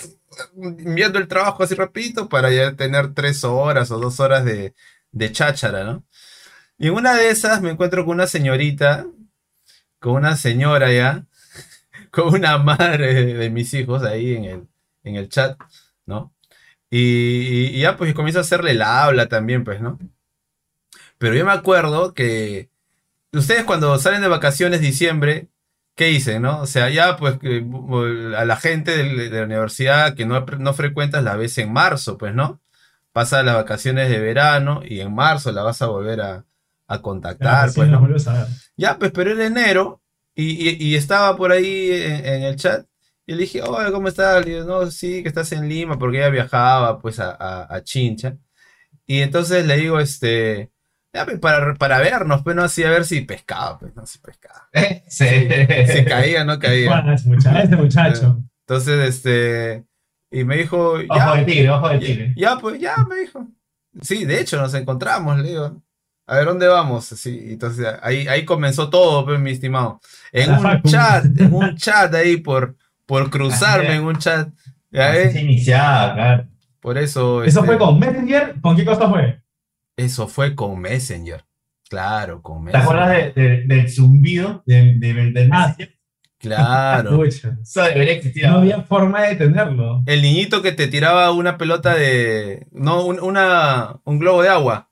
[0.57, 4.73] enviando el trabajo así rapidito para ya tener tres horas o dos horas de,
[5.11, 6.05] de cháchara, ¿no?
[6.77, 9.05] Y en una de esas me encuentro con una señorita,
[9.99, 11.25] con una señora ya,
[12.11, 14.67] con una madre de, mis hijos ahí en el,
[15.03, 15.59] en el chat,
[16.05, 16.33] ¿no?
[16.89, 19.99] Y, ya pues comienzo a hacerle la habla también, pues, ¿no?
[21.17, 22.69] Pero yo me acuerdo que
[23.33, 25.49] ustedes cuando salen de vacaciones diciembre,
[25.95, 26.61] ¿qué hice, no?
[26.61, 27.65] O sea, ya pues que,
[28.37, 32.33] a la gente de, la universidad que no, no frecuentas la ves en marzo, pues,
[32.35, 32.61] ¿no?
[33.13, 36.45] Pasa las vacaciones de verano y en marzo la vas a volver a,
[36.87, 37.99] a contactar, sí, pues, ¿no?
[38.31, 38.47] a.
[38.77, 40.01] Ya, pues, pero era enero
[40.35, 42.85] y, y- y estaba por ahí en, en el chat
[43.25, 44.45] y le dije, hola, ¿cómo estás?
[44.45, 47.83] Le digo, no, sí, que estás en Lima porque ella viajaba, pues, a, a- a
[47.83, 48.37] Chincha.
[49.05, 50.71] Y entonces le digo, este,
[51.13, 54.19] ya, pues, para, para vernos, pues, no, así, a ver si pescaba, pues, no, si
[54.19, 54.69] pescaba.
[55.09, 55.25] Sí.
[55.25, 56.89] Si caía, no caía.
[56.89, 58.43] Juan, ese muchacho, este muchacho.
[58.67, 59.85] Entonces, este,
[60.31, 62.33] y me dijo, Ojo ya, de tigre, ojo de ya, tigre.
[62.35, 63.47] ya, pues, ya, me dijo.
[64.01, 65.81] Sí, de hecho, nos encontramos, le digo.
[66.27, 67.05] A ver, ¿dónde vamos?
[67.05, 70.01] Sí, entonces ahí, ahí comenzó todo, pues, mi estimado.
[70.33, 70.89] En La un facu.
[70.89, 74.49] chat, en un chat ahí por, por cruzarme en un chat.
[74.91, 75.33] ¿ya ves?
[75.33, 76.47] se iniciaba, claro.
[76.81, 77.43] Por eso.
[77.43, 78.55] ¿Eso este, fue con Messenger?
[78.61, 79.41] ¿Con qué cosa fue?
[79.95, 81.45] Eso fue con Messenger.
[81.89, 82.83] Claro, con ¿Te Messenger.
[82.83, 85.97] acuerdas de- de- del zumbido de, de, del Ah, Messenger?
[86.39, 87.23] Claro.
[87.25, 88.47] Eso debería existir.
[88.47, 90.03] No había forma de tenerlo.
[90.05, 92.67] El niñito que te tiraba una pelota de.
[92.71, 94.86] No, un, una, un globo de agua.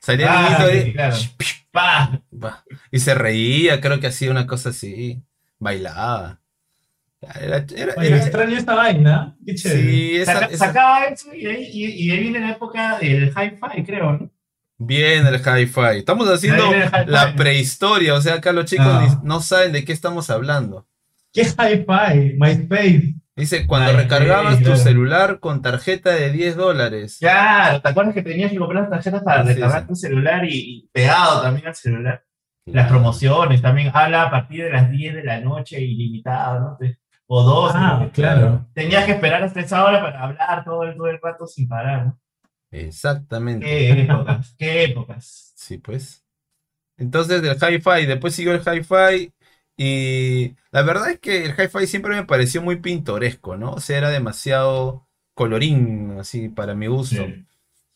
[0.00, 0.92] Salía el Ah, niñito sí, ahí.
[0.92, 1.16] claro.
[1.70, 2.20] Pa.
[2.32, 2.64] Va.
[2.90, 5.22] Y se reía, creo que hacía una cosa así.
[5.60, 6.40] Bailaba.
[7.20, 9.36] Era, era- Oye, era- extraño esta vaina.
[9.46, 9.82] Qué chévere.
[9.82, 12.98] sí, esa, Saca- esa- Sacaba eso y ahí, y, y de ahí viene la época
[12.98, 14.30] del hi-fi, creo, ¿no?
[14.82, 15.98] bien el hi-fi.
[15.98, 16.64] Estamos haciendo
[17.06, 19.06] la prehistoria, o sea, acá los chicos Ah.
[19.22, 20.86] ni- no saben de qué estamos hablando.
[21.32, 22.34] ¿Qué hi-fi?
[22.38, 23.14] MySpace.
[23.36, 24.82] Dice, cuando Ay, recargabas sí, tu claro.
[24.82, 27.16] celular con tarjeta de 10 dólares.
[27.20, 29.88] Claro, ¿te acuerdas que tenías que comprar las tarjetas para Sí, recargar sí.
[29.88, 30.48] tu celular y,
[30.84, 32.24] y pegado también al celular?
[32.66, 36.78] Las promociones también habla a partir de las 10 de la noche ilimitado, ¿no?
[37.26, 37.78] O 12.
[37.78, 38.12] Ah, ¿no?
[38.12, 38.66] claro.
[38.74, 42.06] Tenías que esperar hasta esa hora para hablar todo el, todo el rato sin parar,
[42.06, 42.20] ¿no?
[42.70, 43.64] Exactamente.
[43.66, 45.52] Qué épocas, qué épocas.
[45.56, 46.24] Sí, pues.
[46.98, 49.32] Entonces del hi-fi, después siguió el hi-fi
[49.82, 53.72] y la verdad es que el hi-fi siempre me pareció muy pintoresco, ¿no?
[53.72, 57.26] O sea, era demasiado colorín, así, para mi gusto.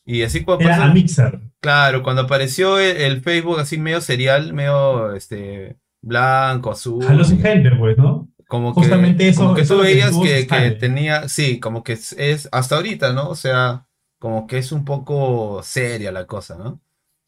[0.03, 1.39] Y así cuando Era a Mixer.
[1.59, 7.39] claro, cuando apareció el, el Facebook así medio serial, medio este blanco, azul, Jaló su
[7.39, 8.29] gente, pues, ¿no?
[8.47, 11.83] como que, justamente eso- como que eso tú que veías que, que tenía, sí, como
[11.83, 13.29] que es, es hasta ahorita, ¿no?
[13.29, 13.87] O sea,
[14.19, 16.79] como que es un poco seria la cosa, ¿no?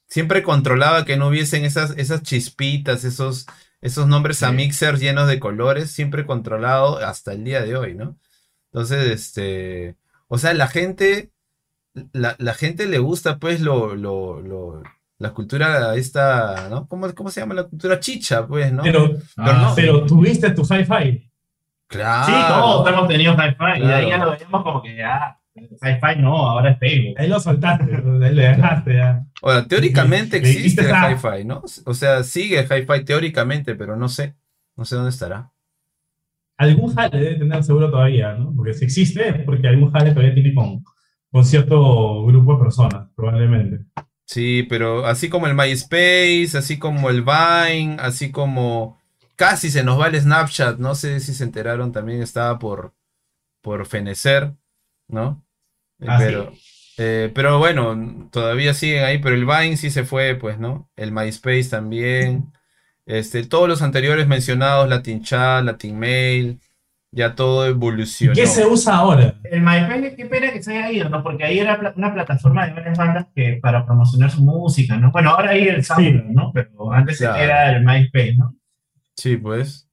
[0.08, 3.46] Siempre controlaba que no hubiesen esas, esas chispitas, esos,
[3.88, 8.15] esos nombres a mixers llenos de colores, siempre controlado hasta el día de hoy, ¿no?
[8.71, 9.95] Entonces, este,
[10.28, 11.32] o sea, la gente,
[12.13, 14.84] la, la gente le gusta pues lo, lo, lo-
[15.19, 16.88] la cultura esta, ¿no?
[16.88, 17.56] ¿Cómo, cómo se llama?
[17.56, 18.84] La cultura chicha, pues, ¿no?
[18.84, 19.73] Pero, Pero no.
[19.76, 21.28] pero tuviste tu hi-fi.
[21.88, 22.26] Claro.
[22.28, 23.82] Sí, todos hemos tenido hi-fi.
[23.82, 25.37] Y ahí ya lo veíamos como que ya,
[25.82, 27.15] hi-fi no, ahora es Facebook.
[27.20, 29.26] Ahí lo soltaste, ahí le dejaste ya.
[29.41, 31.63] Ahora, teóricamente existe el esa- hi-fi, ¿no?
[31.86, 34.36] O sea, sigue el hi-fi teóricamente, pero no sé.
[34.76, 35.52] No sé dónde estará.
[36.58, 38.54] Algún jale debe tener seguro todavía, ¿no?
[38.56, 40.84] Porque si existe es porque algún jale todavía tiene con,
[41.32, 43.86] con cierto grupo de personas, probablemente.
[44.26, 48.98] Sí, pero así como el MySpace, así como el Vine, así como
[49.36, 52.93] casi se nos va el Snapchat, no sé si se enteraron, también estaba por,
[53.62, 54.54] por fenecer,
[55.08, 55.43] ¿no?
[56.05, 56.25] Ah, sí.
[56.25, 56.53] pero,
[56.97, 60.89] eh, pero bueno, todavía siguen ahí, pero el Vine sí se fue, pues, ¿no?
[60.95, 62.51] El MySpace también.
[63.05, 66.60] Este, todos los anteriores mencionados, Latin Chat, Latin Mail,
[67.12, 68.33] ya todo ¿Y evolucionó.
[68.36, 69.36] qué se usa ahora?
[69.45, 71.23] El MySpace, qué pena que se haya ido, ¿no?
[71.23, 75.12] Porque ahí era una plataforma de varias bandas que, para promocionar su música, ¿no?
[75.12, 76.51] Bueno, ahora hay el SoundCloud, ¿no?
[76.53, 77.38] Pero antes Claro.
[77.38, 78.55] era el MySpace, ¿no?
[79.15, 79.87] Sí, pues.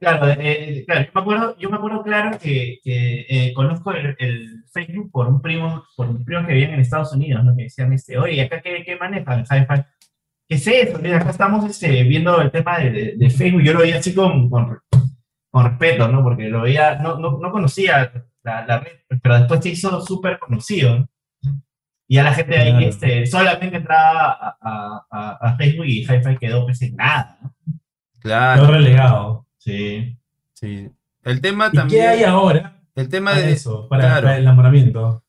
[0.00, 4.16] Claro, eh, claro, yo me acuerdo, yo me acuerdo claro que, que, eh, conozco el,
[4.18, 7.54] el Facebook por un primo, por un primo que vivían en Estados Unidos, ¿no?
[7.54, 9.40] Que decían, este, oye, ¿acá qué, qué manejan?
[9.44, 9.82] Hi-Fi.
[10.48, 10.98] ¿Qué es eso?
[11.00, 13.62] Mira, acá estamos este, viendo el tema de, de- de Facebook.
[13.62, 14.78] Yo lo veía así con, con,
[15.50, 16.22] con respeto, ¿no?
[16.22, 18.10] Porque lo veía, no, no, no conocía
[18.42, 18.92] la, la red,
[19.22, 21.08] pero después se hizo súper conocido, ¿no?
[22.08, 26.36] Y a la gente ahí este, solamente entraba a, a, a- a Facebook y Hi-Fi
[26.40, 27.54] quedó pues en nada, ¿no?
[28.20, 29.46] Claro, Lo relegado.
[29.64, 30.18] Sí.
[30.52, 30.90] sí.
[31.22, 32.02] El tema ¿Y también.
[32.02, 34.22] qué hay ahora El tema para de eso, para, claro.
[34.26, 35.22] para el enamoramiento?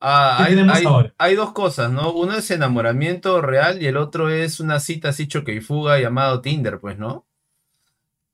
[0.00, 1.14] Ah, ¿Qué hay, tenemos hay- ahora?
[1.18, 2.12] hay dos cosas, ¿no?
[2.12, 6.40] Uno es enamoramiento real y el otro es una cita así choque y fuga llamado
[6.42, 7.26] Tinder, pues, ¿no?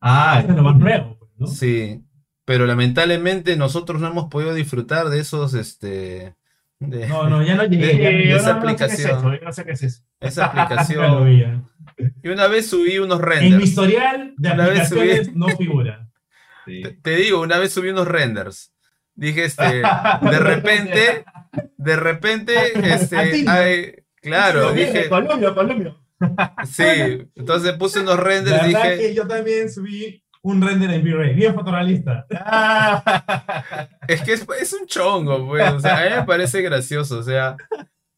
[0.01, 1.47] Ah, Eso es lo más nuevo, pues, ¿no?
[1.47, 2.03] Sí.
[2.45, 6.35] Pero lamentablemente nosotros no hemos podido disfrutar de esos, este,
[6.81, 7.93] de No, no, ya no llegué.
[7.99, 8.37] ya de no llegué.
[8.37, 9.19] esa no- no sé qué es aplicación.
[9.19, 10.03] eso, yo no sé qué es eso.
[10.21, 11.69] esa aplicación.
[12.23, 13.65] Y una vez subí unos En mi renders.
[13.65, 16.09] historial de Una aplicaciones no figura.
[16.65, 18.73] Te, te digo, una vez subí unos renders.
[19.15, 21.25] Dije, este, de repente,
[21.77, 22.55] de repente,
[22.95, 23.17] este,
[23.49, 25.97] hay- claro, dije, Colombia, Colombia.
[26.65, 26.85] sí.
[27.35, 28.99] Entonces puse unos La renders y verdad dije.
[29.09, 32.27] que yo también subí un render en V-Ray, bien fotorrealista.
[34.09, 35.73] Es que es, es un chongo, pues.
[35.73, 37.19] O sea, a mí me parece gracioso.
[37.19, 37.57] O sea,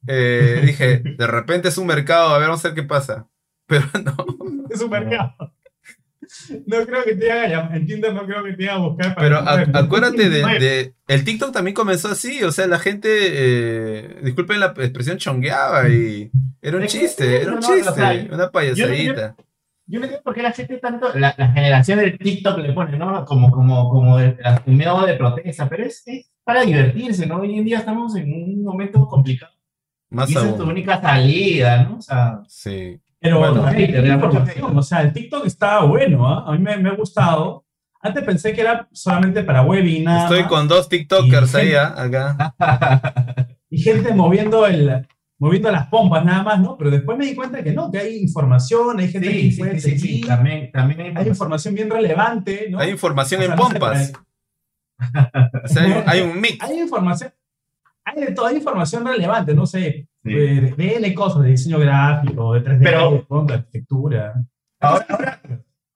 [0.07, 3.27] eh, dije, de repente es un mercado, a ver, vamos a ver qué pasa.
[3.67, 4.17] Pero no.
[4.71, 5.35] Es un mercado.
[6.67, 9.39] No creo que te haga, en Tinder no creo que te haga buscar para Pero
[9.77, 12.43] a- acuérdate de, de- El TikTok también comenzó así.
[12.43, 13.09] O sea, la gente.
[13.13, 16.31] eh, disculpen la expresión, chongueaba y.
[16.63, 19.37] Era un chiste, era un chiste, una payasadita.
[19.87, 22.97] Yo no entiendo por qué la gente tanto, la, la generación del TikTok le pone,
[22.97, 23.23] ¿no?
[23.27, 27.41] Como, como, como el, el de protesta, pero es, es para divertirse, ¿no?
[27.41, 29.53] Hoy en día estamos en un momento complicado.
[30.09, 30.71] Más y esa es tu aún.
[30.71, 31.99] única salida, ¿no?
[31.99, 32.99] O sea, Sí.
[33.25, 36.45] Pero Bueno, no, mucho información, o sea, el TikTok está bueno, ¿ah?
[36.47, 37.65] a mí me, me ha gustado.
[38.03, 40.25] Antes pensé que era solamente para web y nada.
[40.25, 40.51] Estoy más.
[40.51, 41.95] con dos TikTokers ahí, ¿ah?
[41.97, 42.55] acá.
[43.71, 45.09] Y gente moviendo, el,
[45.39, 46.77] moviendo las pompas nada más, ¿no?
[46.77, 49.59] Pero después me di cuenta que no, que hay información, hay gente sí, que sí,
[49.59, 52.79] puede sí, sí, también, también hay, hay información bien relevante, ¿no?
[52.79, 54.13] Hay información O sea, en no sé, pompas.
[54.13, 56.63] pero O sea, hay, hay un mix.
[56.63, 57.33] Hay información,
[58.05, 60.33] hay de todo, hay información relevante, no sé, Sí.
[60.33, 64.35] de, de N cosas, de diseño gráfico, de 3D, Pero- de arquitectura.
[64.81, 65.41] Ahora, ahora,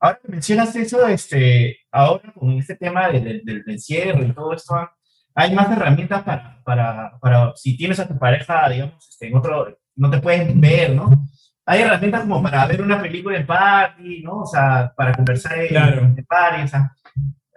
[0.01, 4.53] ahora que mencionas eso, este, ahora con este tema del, del, del encierro y todo
[4.53, 4.75] esto,
[5.35, 9.79] hay más herramientas para, para, para si tienes a tu pareja, digamos, este, en otro,
[9.97, 11.11] no te pueden ver, ¿no?
[11.65, 14.39] Hay herramientas como para ver una película en party, ¿no?
[14.41, 16.01] O sea, para conversar en, Claro.
[16.03, 16.93] en party, o sea,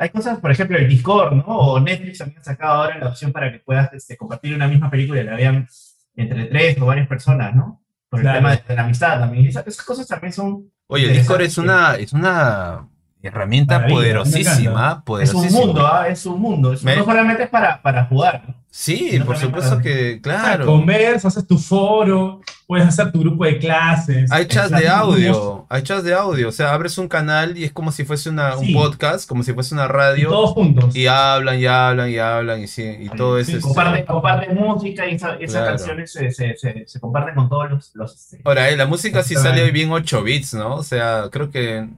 [0.01, 1.43] hay cosas, por ejemplo, el Discord, ¿no?
[1.45, 4.89] O Netflix también ha sacado ahora la opción para que puedas este, compartir una misma
[4.89, 5.67] película y la vean
[6.15, 7.83] entre tres o varias personas, ¿no?
[8.09, 9.45] Por el tema de, la amistad también.
[9.45, 12.89] Esas, esas cosas también son Oye, el Discord es una, es una
[13.23, 16.07] herramienta Maravilla, poderosísima, Es un mundo, ¿ah?
[16.07, 16.73] es un mundo.
[16.83, 18.43] Me- No solamente es para, para jugar.
[18.47, 18.55] ¿no?
[18.73, 20.65] Sí, No por supuesto para- que, claro.
[20.65, 24.31] Conversas, haces tu foro, puedes hacer tu grupo de clases.
[24.31, 27.73] Hay chats de audio, hay chats de audio, o sea, abres un canal y es
[27.73, 30.95] como si fuese una, un podcast, como si fuese una Y radio, todos juntos.
[30.95, 33.57] y hablan, y hablan, y hablan, y sí, y todo Sí, eso.
[33.57, 35.67] es- comparte, comparte música y esa- esas Claro.
[35.67, 37.91] canciones se, se, se, se comparten con todos los.
[37.93, 40.75] los Ahora, eh, la música sí sale bien 8 bits, ¿no?
[40.75, 41.89] O sea, creo que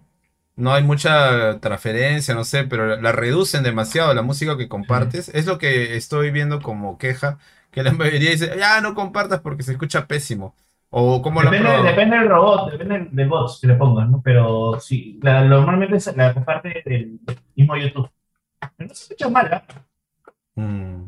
[0.55, 5.29] no hay mucha transferencia, no sé, pero la reducen demasiado la música que compartes.
[5.29, 7.39] Es lo que estoy viendo como queja,
[7.71, 10.55] que la mayoría dice, ya no compartas porque se escucha pésimo.
[10.95, 14.21] O han depende, depende del robot, depende del- del bot que le pongas, ¿no?
[14.23, 17.19] Pero sí, la, normalmente la comparte del
[17.55, 18.09] mismo YouTube.
[18.77, 19.63] Pero no se escucha mal, ¿ah?
[20.55, 21.05] Mm.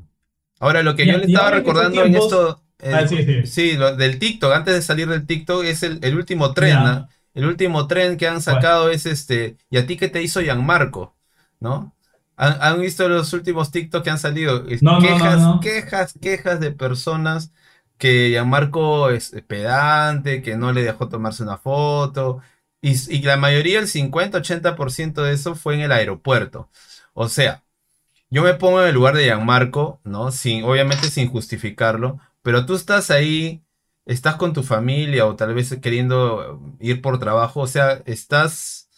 [0.59, 3.45] Ahora, lo que Y- yo le estaba recordando en esto, Ah, sí, sí.
[3.47, 6.83] sí, lo del TikTok, antes de salir del TikTok, es el, el último tren.
[6.83, 7.09] ¿no?
[7.35, 11.15] El último tren que han sacado es este, ¿y a ti qué te hizo Gianmarco?
[11.59, 11.95] ¿No?
[12.37, 14.65] ¿Han, han visto los últimos TikTok que han salido?
[14.81, 15.59] No, no, quejas, no.
[15.61, 17.51] quejas, quejas de personas
[17.97, 22.41] que Gianmarco es pedante, que no le dejó tomarse una foto.
[22.81, 26.69] Y, y la mayoría, el 50-80% de eso fue en el aeropuerto.
[27.13, 27.63] O sea,
[28.29, 30.31] yo me pongo en el lugar de Gianmarco, ¿no?
[30.31, 33.64] Sin, obviamente sin justificarlo, pero tú estás ahí,
[34.05, 38.89] estás con tu familia o tal vez queriendo ir por trabajo, o sea, estás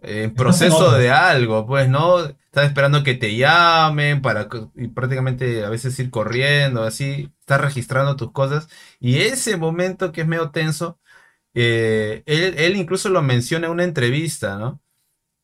[0.00, 2.20] en proceso de algo, pues, ¿no?
[2.24, 8.16] Estás esperando que te llamen para y prácticamente a veces ir corriendo, así, estás registrando
[8.16, 8.68] tus cosas
[8.98, 10.98] y ese momento que es medio tenso,
[11.54, 14.80] eh, él, él incluso lo menciona en una entrevista, ¿no?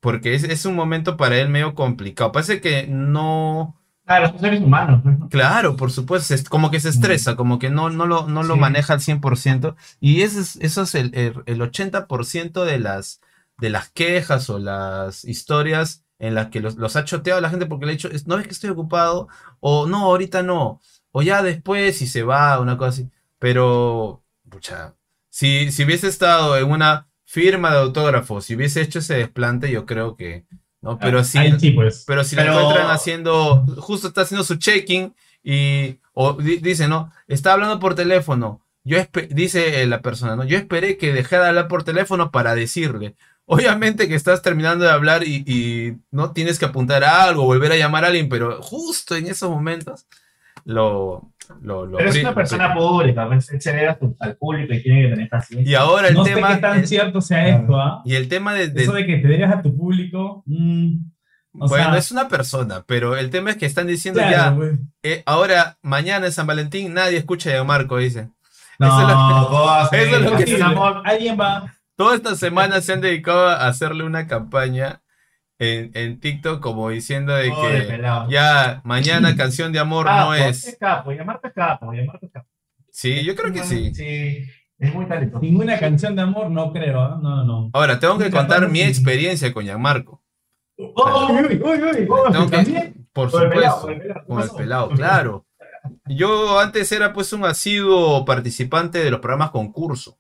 [0.01, 2.33] Porque es, es un momento para él medio complicado.
[2.33, 3.77] Parece que no...
[4.07, 5.05] Claro, son seres humanos.
[5.05, 5.29] ¿no?
[5.29, 8.55] Claro, por supuesto, es como que se estresa, como que no, no lo, no lo
[8.55, 8.61] Sí.
[8.61, 9.77] maneja al 100%.
[10.01, 13.21] Y ese es, eso es el, el, el 80% de las,
[13.59, 17.67] de las quejas o las historias en las que los, los ha choteado la gente
[17.67, 19.29] porque le ha dicho, "Es- no ves que estoy ocupado,
[19.61, 20.81] o no, ahorita no,
[21.13, 23.11] o ya después y se va, una cosa así.
[23.39, 24.95] Pero, pucha,
[25.31, 29.85] si, si hubiese estado en una firma de autógrafos, si hubiese hecho ese desplante, yo
[29.85, 30.47] creo que,
[30.83, 30.99] ¿no?
[30.99, 32.05] Pero si, Ahí sí, pues.
[32.07, 36.89] pero si lo Pero- encuentran haciendo, justo está haciendo su check-in y o di- dice,
[36.89, 37.13] ¿no?
[37.29, 38.61] Está hablando por teléfono.
[38.85, 38.99] Yo
[39.31, 40.45] dice eh, la persona, ¿no?
[40.45, 43.17] Yo esperé que dejara de hablar por teléfono para decirle.
[43.45, 47.73] Obviamente que estás terminando de hablar y, y no tienes que apuntar a algo, volver
[47.73, 50.07] a llamar a alguien, pero justo en esos momentos
[50.65, 51.31] lo,
[51.63, 53.89] lo, lo Pero es una persona pública, pues, se
[54.21, 55.71] al público y tiene que tener paciencia.
[55.71, 56.55] Y ahora el no sé tema.
[56.55, 58.03] qué tan eh, cierto sea esto, ¿ah?
[58.05, 60.43] y el tema de, de- Eso de que te debes a tu público.
[60.47, 60.97] mm,
[61.59, 64.55] o bueno, sea, es una persona, pero el tema es que están diciendo claro, ya.
[64.57, 64.79] pues.
[65.03, 68.29] eh, ahora, mañana en San Valentín, nadie escucha a Marco, dice.
[68.79, 70.01] No, Eso es lo que- ¿cómo va a ser?
[70.09, 70.61] eso es lo que Así, sí.
[70.61, 71.03] amor.
[71.07, 71.73] Alguien va.
[71.97, 75.01] Toda esta semana se han dedicado a hacerle una campaña
[75.59, 80.77] en, en TikTok como diciendo de que ya mañana canción de amor Capo, no es.
[80.79, 82.49] Capo, llamarte capo, llamarte capo.
[82.91, 83.95] Sí, yo creo que sí.
[83.95, 84.47] Sí,
[84.79, 85.43] es muy talentoso.
[85.43, 87.19] Ninguna canción de amor, no creo, ¿ah?
[87.23, 87.71] No, no.
[87.73, 90.23] Ahora, tengo que contar mi experiencia con Gianmarco.
[90.79, 93.87] Oh, uy, uy, uy, por pelado, supuesto, con el pelado.
[93.87, 94.57] ¿Qué con el pasó?
[94.57, 95.47] pelado, claro.
[96.07, 100.19] Yo antes era pues un asiduo participante de los programas concurso.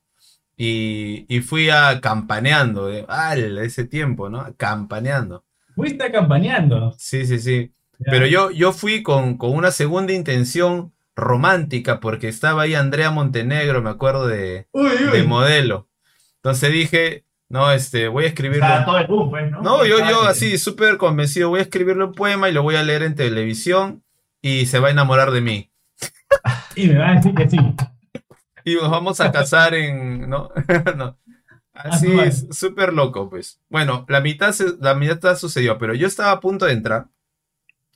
[0.56, 4.46] Y, y fui a campaneando, eh, al, ese tiempo, ¿no?
[4.56, 5.44] Campaneando.
[5.74, 6.94] Fuiste acampaneando.
[6.98, 7.72] Sí, sí, sí.
[7.98, 8.10] Ya.
[8.10, 13.82] Pero yo, yo fui con, con una segunda intención romántica, porque estaba ahí Andrea Montenegro,
[13.82, 15.88] me acuerdo de, Uy, de modelo.
[16.36, 18.56] Entonces dije, no, este, voy a escribir.
[18.56, 19.62] Estaba todo el boom, pues, ¿no?
[19.62, 22.82] No, yo, yo así súper convencido, voy a escribirle un poema y lo voy a
[22.82, 24.02] leer en televisión
[24.42, 25.70] y se va a enamorar de mí.
[26.76, 27.58] Y me va a decir que sí.
[28.66, 30.28] Y nos vamos a casar en...
[30.28, 30.50] ¿no?
[30.96, 31.18] No.
[31.72, 33.60] Así Ah, es, súper loco, pues.
[33.68, 37.08] Bueno, la mitad, se- la mitad sucedió, pero yo estaba a punto de entrar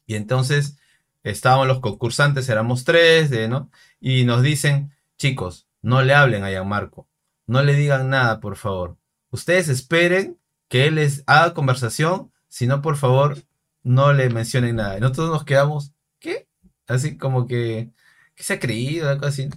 [0.07, 0.79] y entonces
[1.23, 3.71] estábamos los concursantes, éramos tres, de, ¿no?
[4.01, 7.09] Y nos dicen, chicos, no le hablen a Gianmarco,
[7.47, 8.97] no le digan nada, por favor.
[9.31, 13.39] Ustedes esperen que él les haga conversación, si no, por favor,
[13.83, 14.99] no le mencionen nada.
[14.99, 16.49] Y nosotros nos quedamos, ¿qué?
[16.87, 17.91] Así como que,
[18.35, 19.09] ¿qué se ha creído?
[19.09, 19.49] Algo así.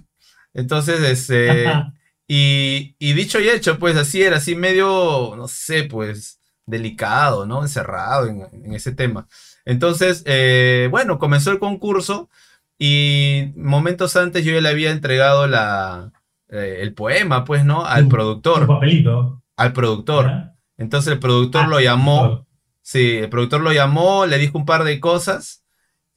[0.54, 1.66] Entonces, este,
[2.26, 7.62] y, y dicho y hecho, pues así era, así medio, no sé, pues delicado, ¿no?
[7.62, 9.26] Encerrado en, en ese tema.
[9.66, 12.30] Entonces, eh, bueno, comenzó el concurso
[12.78, 16.12] y momentos antes yo ya le había entregado la,
[16.48, 17.84] eh, el poema, pues, ¿no?
[17.84, 19.42] Al productor, papelito.
[19.56, 20.30] al productor.
[20.78, 22.46] Entonces el productor Ah, lo llamó.
[22.82, 25.63] Sí, el productor lo llamó, le dijo un par de cosas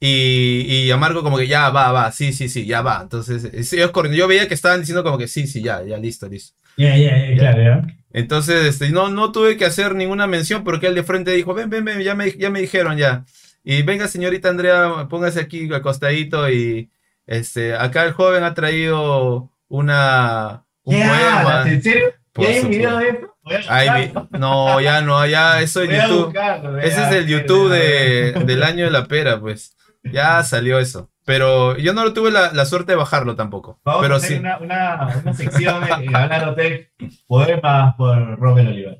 [0.00, 3.00] y, y a Marco como que ya va, va, sí, sí, sí, ya va.
[3.02, 4.16] Entonces, eh, ellos corriendo.
[4.18, 6.56] yo veía que estaban diciendo como que sí, sí, ya, ya, listo, listo.
[6.76, 7.86] Ya, ya, ya, claro.
[8.12, 11.68] Entonces, este, no, no tuve que hacer ninguna mención porque él de frente dijo, ven,
[11.68, 13.24] ven, ven, ya me, ya me dijeron ya.
[13.64, 16.90] Y venga, señorita Andrea, póngase aquí acostadito y
[17.26, 21.64] este, acá el joven ha traído una, un ¿Qué poema.
[21.68, 22.14] ¿En serio?
[22.36, 23.28] ¿Ya hay un video de
[23.68, 26.26] a Ay, no, ya no, ya eso a YouTube.
[26.26, 29.74] buscarlo, Ese es el YouTube de, del año de la pera, pues.
[30.12, 31.10] Ya salió eso.
[31.24, 33.78] Pero yo no tuve la, la suerte de bajarlo tampoco.
[33.84, 34.34] Vamos Pero a hacer sí.
[34.38, 36.90] una, una, una sección en Hablando Tech,
[37.26, 38.98] poemas por Robert Oliver.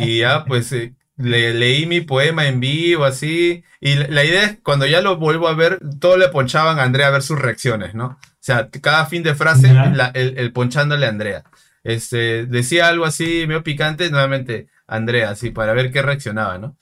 [0.00, 3.62] Y ya, pues, eh, le, leí mi poema en vivo, así.
[3.80, 6.82] Y la, la idea es, cuando ya lo vuelvo a ver, todo le ponchaban a
[6.82, 8.06] Andrea a ver sus reacciones, ¿no?
[8.06, 11.44] O sea, cada fin de frase, la- el, el ponchándole a Andrea.
[11.84, 16.76] Este, decía algo así, medio picante, nuevamente, Andrea, así, para ver qué reaccionaba, ¿no?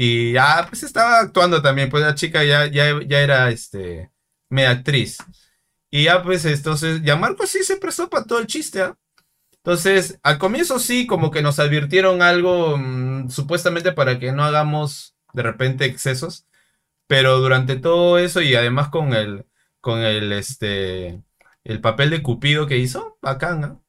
[0.00, 4.12] Y ya, pues estaba actuando también, pues la chica ya, ya, ya era, este,
[4.48, 5.18] media actriz.
[5.90, 8.96] Y ya, pues, entonces, ya Marco sí se prestó para todo el chiste, ¿ah?
[9.56, 15.16] Entonces, al comienzo sí, como que nos advirtieron algo, mm, supuestamente para que no hagamos
[15.32, 16.46] de repente excesos,
[17.08, 19.46] pero durante todo eso y además con el,
[19.80, 21.22] con el, este,
[21.64, 23.80] el papel de Cupido que hizo, bacán, ¿ah?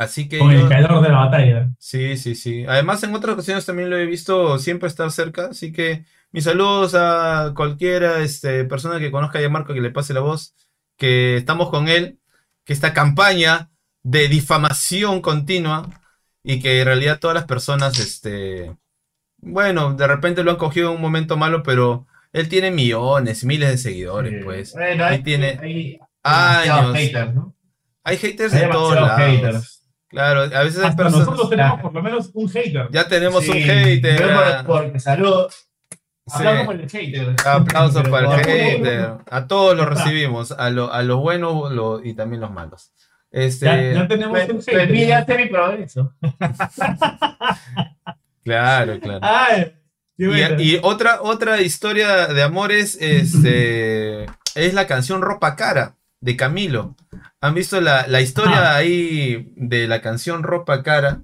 [0.00, 1.68] Así que Con yo- el calor de la batalla.
[1.78, 2.64] Sí, sí, sí.
[2.66, 6.94] Además, en otras ocasiones también lo he visto siempre estar cerca, así que mis saludos
[6.94, 10.54] a cualquiera este, persona que conozca a Marco que le pase la voz,
[10.96, 12.18] que estamos con él,
[12.64, 13.70] que esta campaña
[14.02, 15.86] de difamación continua
[16.42, 18.74] y que en realidad todas las personas, este,
[19.36, 23.68] bueno, de repente lo han cogido en un momento malo, pero él tiene millones, miles
[23.68, 24.40] de seguidores, Sí.
[24.44, 24.72] pues.
[24.72, 26.94] Bueno, Ahí hay, tiene hay años.
[26.96, 27.54] haters, ¿no?
[28.02, 29.20] Hay haters Hay de todos lados.
[29.20, 29.76] haters.
[30.10, 31.26] Claro, a veces Hasta personas.
[31.28, 32.88] nosotros tenemos por lo menos un hater.
[32.90, 34.22] Ya tenemos un Sí, hater.
[34.32, 35.48] ah, por- Porque saludo.
[35.50, 35.56] sí.
[36.32, 37.36] Hablamos con el hater.
[37.46, 39.10] Aplausos para el hater.
[39.30, 40.04] A todos los está.
[40.04, 42.92] recibimos, a, lo- a los buenos lo- y también los malos.
[43.30, 44.62] Este, Ya, ya tenemos Me, un me
[45.06, 45.38] hater.
[45.38, 46.12] mi progreso.
[48.42, 49.20] Claro, claro.
[49.22, 49.74] Ay,
[50.16, 56.96] y otra, otra historia de amores este, es la canción Ropa Cara de Camilo.
[57.40, 58.76] ¿Han visto la, la historia Ah.
[58.76, 61.22] ahí de la canción Ropa Cara?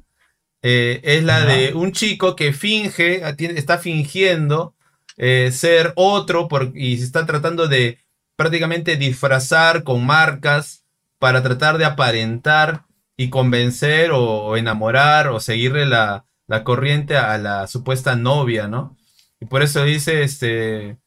[0.62, 3.22] Eh, es la de un chico que finge,
[3.56, 4.74] está fingiendo
[5.18, 7.98] eh, ser otro por- y se está tratando de
[8.37, 10.85] prácticamente disfrazar con marcas
[11.18, 12.85] para tratar de aparentar
[13.16, 18.97] y convencer o, o enamorar o seguirle la, la corriente a la supuesta novia, ¿no?
[19.40, 20.99] Y por eso dice, este,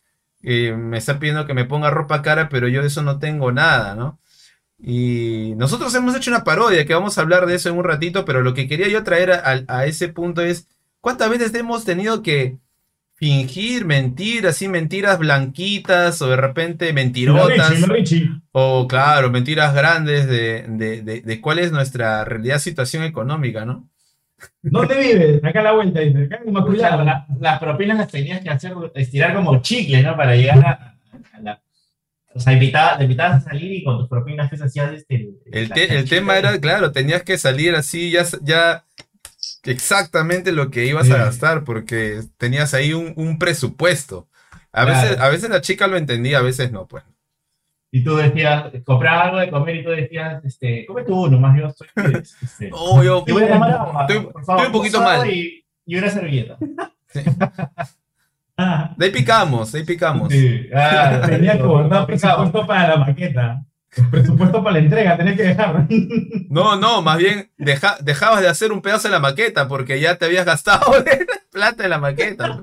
[0.44, 3.52] eh, me está pidiendo que me ponga ropa cara, pero yo de eso no tengo
[3.52, 4.20] nada, ¿no?
[4.82, 8.24] Y nosotros hemos hecho una parodia, que vamos a hablar de eso en un ratito,
[8.26, 10.68] pero lo que quería yo traer a, a ese punto es,
[11.02, 12.58] ¿cuántas veces hemos tenido que
[13.16, 16.94] fingir, mentir, así mentiras blanquitas o de repente
[17.26, 17.70] Y la mentirotas?
[17.70, 18.30] Richie, la Richie.
[18.54, 23.90] O claro, mentiras grandes de, de, de, de cuál es nuestra realidad situación económica, ¿no?
[24.62, 25.44] ¿Dónde vives?
[25.44, 26.24] Acá a la vuelta, dice.
[26.26, 27.04] Acá en Inmaculada.
[27.04, 30.16] la- las propinas las tenías que hacer, estirar como chicles, ¿no?
[30.18, 30.98] Para llegar a,
[31.34, 31.62] a la.
[32.34, 35.30] O sea, invitaba, te invitabas a salir y con tus propinas pues hacías este.
[35.52, 38.86] El, te- tema era, claro, tenías que salir así, ya, ya
[39.64, 44.28] exactamente lo que ibas a gastar porque tenías ahí un, un presupuesto.
[44.72, 47.04] A veces, a veces la chica lo entendía, a veces no, pues.
[47.92, 51.58] Y tú decías, comprabas algo de comer y tú decías, este, come tú uno más,
[51.60, 51.88] yo estoy.
[52.42, 55.30] Este, Oh, yo, te voy a tomar agua, estoy, por favor, estoy un poquito mal.
[55.30, 56.58] Y, y una servilleta.
[58.58, 60.30] Ah, De ahí picamos, de ahí picamos.
[60.32, 62.38] Sí, ah, tenía que guardar complicado.
[62.38, 63.64] presupuesto para la maqueta.
[64.12, 65.88] Presupuesto para la entrega, tenía que dejar.
[66.50, 70.16] No, no, más bien deja- dejabas de hacer un pedazo de la maqueta porque ya
[70.16, 70.92] te habías gastado
[71.52, 72.62] plata en la maqueta.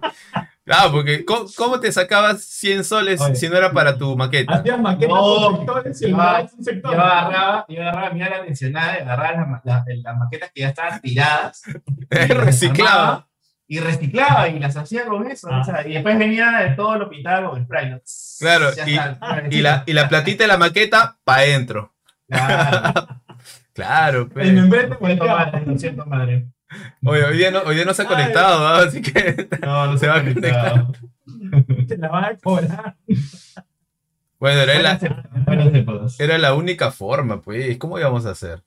[0.66, 3.36] Claro, porque ¿cómo, cómo te sacabas 100 soles Oye.
[3.36, 4.56] si no era para tu maqueta?
[4.56, 6.16] Hacías maquetas No, sectores y el yo-
[6.58, 6.92] un sector.
[6.92, 10.68] Yo agarraba, yo agarraba mi ala tensionada, agarraba las, ma- las- las maquetas que ya
[10.70, 11.62] estaban tiradas.
[11.66, 11.70] y
[12.16, 13.28] las Reciclaba.
[13.68, 15.48] Y reciclaba y las hacía con eso.
[15.50, 15.60] Ah.
[15.60, 17.90] o sea, y después venía de todo lo pintaba con spray.
[17.90, 18.00] ¿no?
[18.40, 21.94] Claro, y- está, Y la, y la platita de la maqueta, pa' adentro.
[22.28, 23.06] Claro,
[23.72, 24.28] Claro,
[25.00, 25.46] volteaba.
[25.46, 26.46] madre, lo siento madre.
[27.04, 28.66] Oye, hoy día no, hoy día no se ha conectado, ¿no?
[28.88, 29.48] así que.
[29.62, 30.92] No, no Se va a conectado.
[31.88, 32.96] Te la van a cobrar.
[34.38, 34.98] Bueno, era la,
[36.18, 37.78] era la única forma, pues.
[37.78, 38.62] ¿Cómo íbamos a hacer?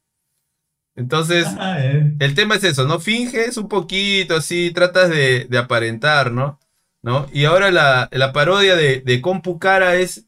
[0.96, 2.14] Entonces, Ah, eh.
[2.20, 3.00] el tema es eso, ¿no?
[3.00, 6.60] Finges un poquito, así, tratas de, de aparentar, ¿no?
[7.02, 7.28] ¿No?
[7.32, 10.26] Y ahora la, la parodia de, de Compu Cara es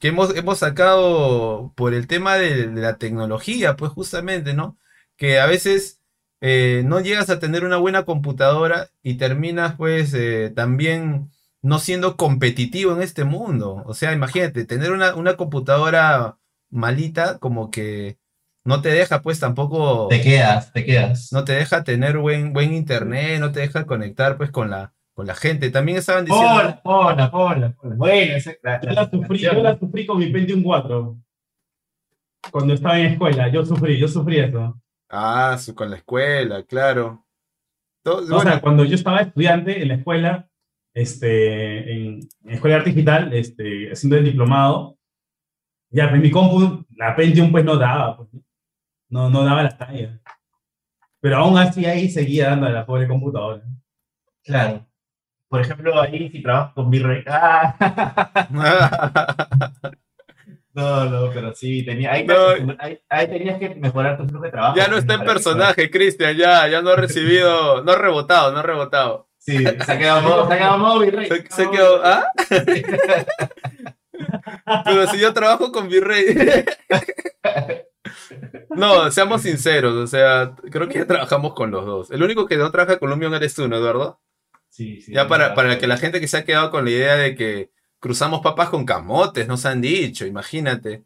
[0.00, 4.76] que hemos, hemos sacado por el tema de, de la tecnología, pues justamente, ¿no?
[5.16, 5.97] Que a veces
[6.40, 11.30] eh, no llegas a tener una buena computadora y terminas, pues, eh, también
[11.62, 13.82] no siendo competitivo en este mundo.
[13.86, 16.38] O sea, imagínate, tener una, una computadora
[16.70, 18.18] malita como que
[18.64, 21.32] no te deja, pues, tampoco Te quedas, te quedas.
[21.32, 25.26] no te deja tener buen, buen internet, no te deja conectar pues con la, con
[25.26, 25.70] la gente.
[25.70, 27.96] También estaban diciendo, Hola, hola, hola, hola.
[27.96, 31.16] Bueno, esa la, Yo la, sufrí, yo la sufrí con mi Pentium 4.
[32.52, 34.80] Cuando estaba en escuela, yo sufrí, yo sufrí eso.
[35.10, 37.24] Ah, su- con la escuela, claro.
[38.04, 40.48] O bueno, sea, cuando yo estaba estudiante en la escuela,
[40.94, 44.96] este, en, en escuela de arte digital, este, haciendo el diplomado,
[45.90, 48.28] ya, pues mi compu, la Pentium pues no daba, pues,
[49.10, 50.20] no, no daba la talla.
[51.20, 53.62] Pero aún así ahí seguía dando a la pobre computadora.
[54.44, 54.86] Claro.
[55.48, 57.24] Por ejemplo, ahí si trabajas con Virrey.
[57.26, 57.74] Ah,
[60.74, 62.34] no, no, pero sí, tenía, ahí, No.
[62.78, 64.76] ahí, ahí tenías que mejorar tu flujo de trabajo.
[64.76, 68.58] ya no está en personaje, Cristian, ya, ya no ha recibido, no ha rebotado, no
[68.58, 69.28] ha rebotado.
[69.38, 71.26] Sí, se ha quedado se ha quedado modo Virrey.
[71.26, 72.26] Se, se quedó, ¿ah?
[74.84, 76.26] Pero si yo trabajo con Virrey.
[78.70, 82.10] No, seamos sinceros, o sea, creo que ya trabajamos con los dos.
[82.10, 84.20] El único que no trabaja con Lumion eres tú, ¿no, Eduardo?
[84.68, 85.12] Sí, sí.
[85.12, 87.70] Ya para, para que la gente que se ha quedado con la idea de que
[88.00, 91.04] cruzamos papas con camotes, nos han dicho, imagínate.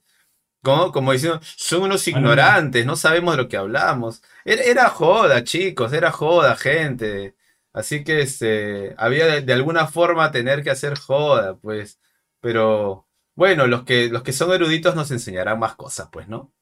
[0.62, 2.11] Como, como diciendo, son unos no.
[2.18, 4.22] ignorantes, no sabemos de lo que hablamos.
[4.45, 7.34] Era, era joda, chicos, era joda, gente.
[7.72, 11.99] Así que este, había de, de alguna forma tener que hacer joda, pues.
[12.40, 16.53] Pero bueno, los que, los que son eruditos nos enseñarán más cosas, pues, ¿no?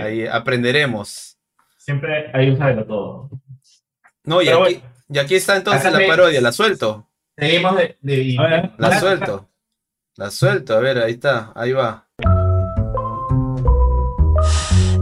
[0.00, 1.38] Ahí aprenderemos.
[1.78, 3.30] Siempre hay un saberlo todo.
[4.24, 4.94] No, y Pero aquí, bueno.
[5.08, 7.08] y aquí está entonces Acá la parodia, la suelto.
[7.36, 7.96] Seguimos de.
[8.00, 9.48] de- A ver, La suelto.
[10.18, 12.06] La suelto, a ver, ahí está, ahí va.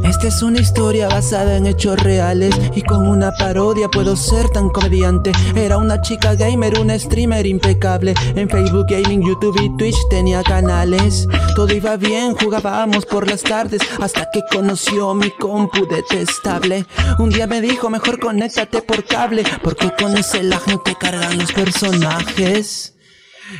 [0.05, 4.71] Esta es una historia basada en hechos reales y con una parodia puedo ser tan
[4.71, 5.33] comediante.
[5.57, 8.15] Era una chica gamer, una streamer impecable.
[8.37, 11.27] En Facebook Gaming, YouTube y Twitch tenía canales.
[11.57, 16.87] Todo iba bien, jugábamos por las tardes hasta que conoció mi compu detestable.
[17.19, 21.37] Un día me dijo, mejor conéctate por cable, porque con ese lag no te cargan
[21.37, 22.95] los personajes.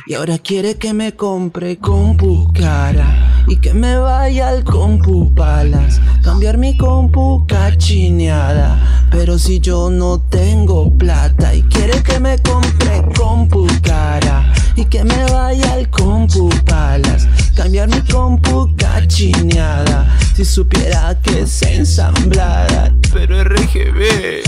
[0.05, 5.99] Y ahora quiere que me compre compu cara y que me vaya al compu palas,
[6.23, 9.07] cambiar mi compu cachineada.
[9.11, 15.03] Pero si yo no tengo plata y quiere que me compre compu cara y que
[15.03, 20.17] me vaya al compu palas, cambiar mi compu cachineada.
[20.35, 24.43] Si supiera que es ensamblada, Pero RGB.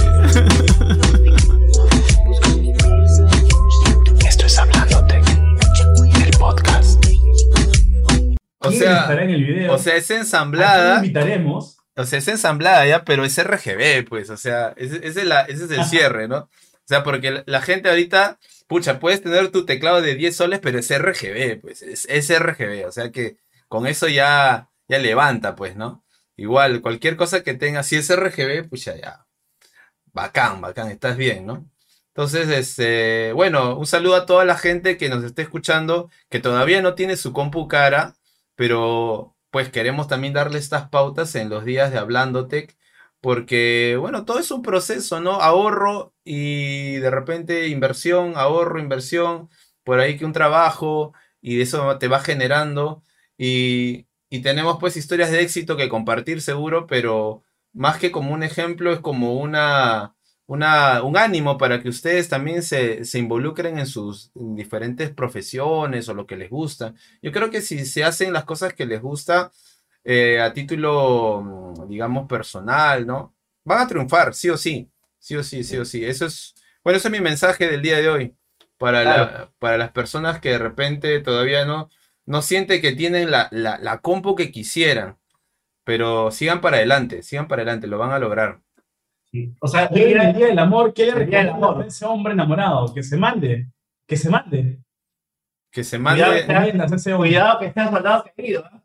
[8.64, 9.74] O ¿quién sea, estará en el video?
[9.74, 10.95] o sea, es ¿A quién ensamblada.
[10.97, 11.78] invitaremos?
[11.95, 14.30] O sea, es ensamblada ya, pero es RGB, pues.
[14.30, 16.38] O sea, ese, ese es, la- ese es el cierre, ¿no?
[16.38, 16.49] O
[16.88, 20.80] sea, porque la, la gente ahorita, pucha, puedes tener tu teclado de 10 soles, pero
[20.80, 21.82] es RGB, pues.
[21.82, 22.86] Es, es RGB.
[22.88, 23.38] O sea que
[23.68, 26.03] con eso ya, ya levanta, pues, ¿no?
[26.36, 29.26] Igual, cualquier cosa que tenga, si es RGB, pucha, ya.
[30.14, 31.66] Bacán, bacán, estás bien, ¿no?
[32.09, 36.82] Entonces, este, bueno, un saludo a toda la gente que nos esté escuchando, que todavía
[36.84, 38.16] no tiene su compu cara,
[38.55, 42.75] pero pues queremos también darle estas pautas en los días de Hablando Tech
[43.21, 45.33] porque, bueno, todo es un proceso, ¿no?
[45.41, 49.49] Ahorro y de repente inversión, ahorro, inversión,
[49.83, 53.03] por ahí que un trabajo y eso te va generando
[53.37, 57.43] y, y tenemos pues historias de éxito que compartir seguro, pero
[57.73, 60.12] más que como un ejemplo es como una,
[60.47, 66.13] una, un ánimo para que ustedes también se, se involucren en sus diferentes profesiones o
[66.13, 66.93] lo que les gusta.
[67.21, 69.51] Yo creo que si se hacen las cosas que les gusta
[70.03, 73.35] eh, a título, mm, digamos, personal, ¿no?
[73.63, 74.89] Van a triunfar, sí o sí,
[75.19, 76.03] sí o sí, sí o sí.
[76.05, 78.35] Eso es, bueno, ese es mi mensaje del día de hoy
[78.77, 81.89] para, la- para las personas que de repente todavía no,
[82.25, 85.17] no sienten que tienen la, la, la compu que quisieran.
[85.85, 88.61] Pero sigan para adelante, sigan para adelante, lo van a lograr.
[89.34, 89.51] Sí.
[89.59, 91.84] O sea, en el Día del Amor, ¿qué le El Amor.
[91.88, 92.93] ese hombre enamorado?
[92.93, 93.67] Que se mande,
[94.07, 94.79] que se mande.
[95.71, 96.45] Que se mande.
[97.17, 98.63] Cuidado que seas soldado querido.
[98.63, 98.79] ¿eh?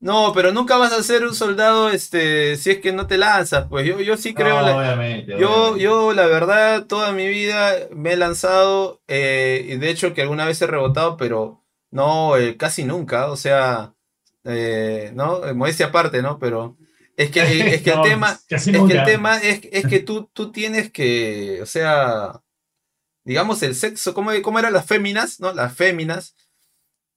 [0.00, 3.66] No, pero nunca vas a ser un soldado este, si es que no te lanzas.
[3.68, 4.62] Pues yo, yo sí creo.
[4.62, 5.38] la- obviamente.
[5.38, 5.82] Yo, obviamente.
[5.84, 10.46] yo, la verdad, toda mi vida me he lanzado, eh, y de hecho que alguna
[10.46, 11.62] vez he rebotado, pero
[11.92, 13.94] no, eh, casi nunca, o sea,
[14.44, 15.40] eh, ¿no?
[15.54, 16.38] Modestia aparte, ¿no?
[16.38, 16.76] Pero
[17.24, 17.40] es que,
[17.74, 21.60] es que el tema, es que el tema es, es que tú, tú tienes que,
[21.62, 22.40] o sea,
[23.24, 25.52] digamos el sexo, ¿cómo, cómo eran las féminas, ¿no?
[25.52, 26.34] Las féminas,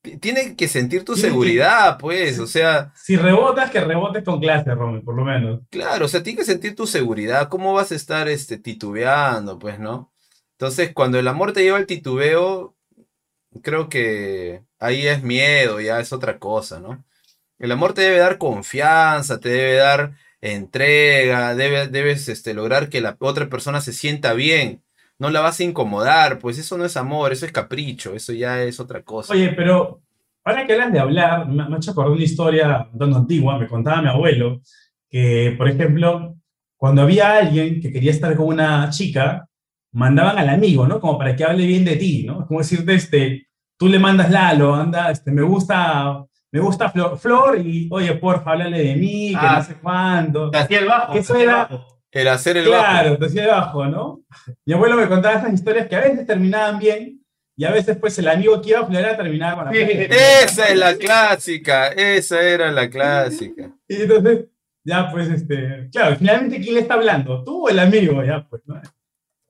[0.01, 4.39] ti- tienen que sentir tu que- seguridad, pues, o sea, Si rebotas, que rebotes con
[4.39, 5.62] clase, Romy, por lo menos.
[5.70, 7.49] Claro, o sea, tienes que sentir tu seguridad.
[7.49, 10.12] ¿Cómo vas a estar este, titubeando, pues, no?
[10.60, 12.76] Entonces, cuando el amor te lleva al titubeo,
[13.62, 17.04] creo que ahí es miedo, ya es otra cosa, ¿no?
[17.64, 20.11] El amor te debe dar confianza, te debe dar
[20.41, 24.82] entrega, debe- debes este, lograr que la otra persona se sienta bien.
[25.18, 28.61] No la vas a incomodar, pues eso no es amor, eso es capricho, eso ya
[28.64, 29.32] es otra cosa.
[29.32, 30.01] Oye, pero
[30.43, 33.70] ahora que hablas de hablar, me, me ha hecho acordar una historia tanto antigua, me
[33.70, 34.59] contaba mi abuelo,
[35.09, 36.36] que, por ejemplo,
[36.76, 39.47] cuando había alguien que quería estar con una chica,
[39.93, 40.99] mandaban al amigo, ¿no?
[40.99, 42.45] Como para que hable bien de ti, ¿no?
[42.45, 43.47] Como decirte, este,
[43.78, 48.51] tú le mandas Lalo, anda, este, me gusta, me gusta Flor, Flor y, oye, porfa,
[48.51, 49.56] háblale de mí, que Ah.
[49.58, 50.49] no sé cuándo.
[50.51, 51.14] Te hacía el bajo.
[51.14, 51.88] Eso te hacía el era- bajo.
[52.12, 52.82] El hacer el bajo.
[52.84, 54.22] Claro, te hacía debajo, ¿no?
[54.66, 57.20] Mi abuelo me contaba esas historias que a veces terminaban bien
[57.58, 59.91] y a veces, pues, el amigo que iba a florear terminaba con la Sí.
[60.43, 63.72] Esa es la clásica, esa era la clásica.
[63.88, 64.45] Y entonces,
[64.86, 67.43] ya pues, este, claro, finalmente, ¿quién le está hablando?
[67.43, 68.24] ¿Tú o el amigo?
[68.24, 68.80] Ya, pues, ¿no?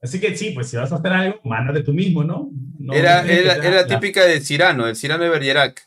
[0.02, 2.50] Así que sí, pues si vas a hacer algo, mándate tú mismo, ¿no?
[2.78, 5.82] No- Era, era, era la- típica del Cirano, el Cirano de Bergerac,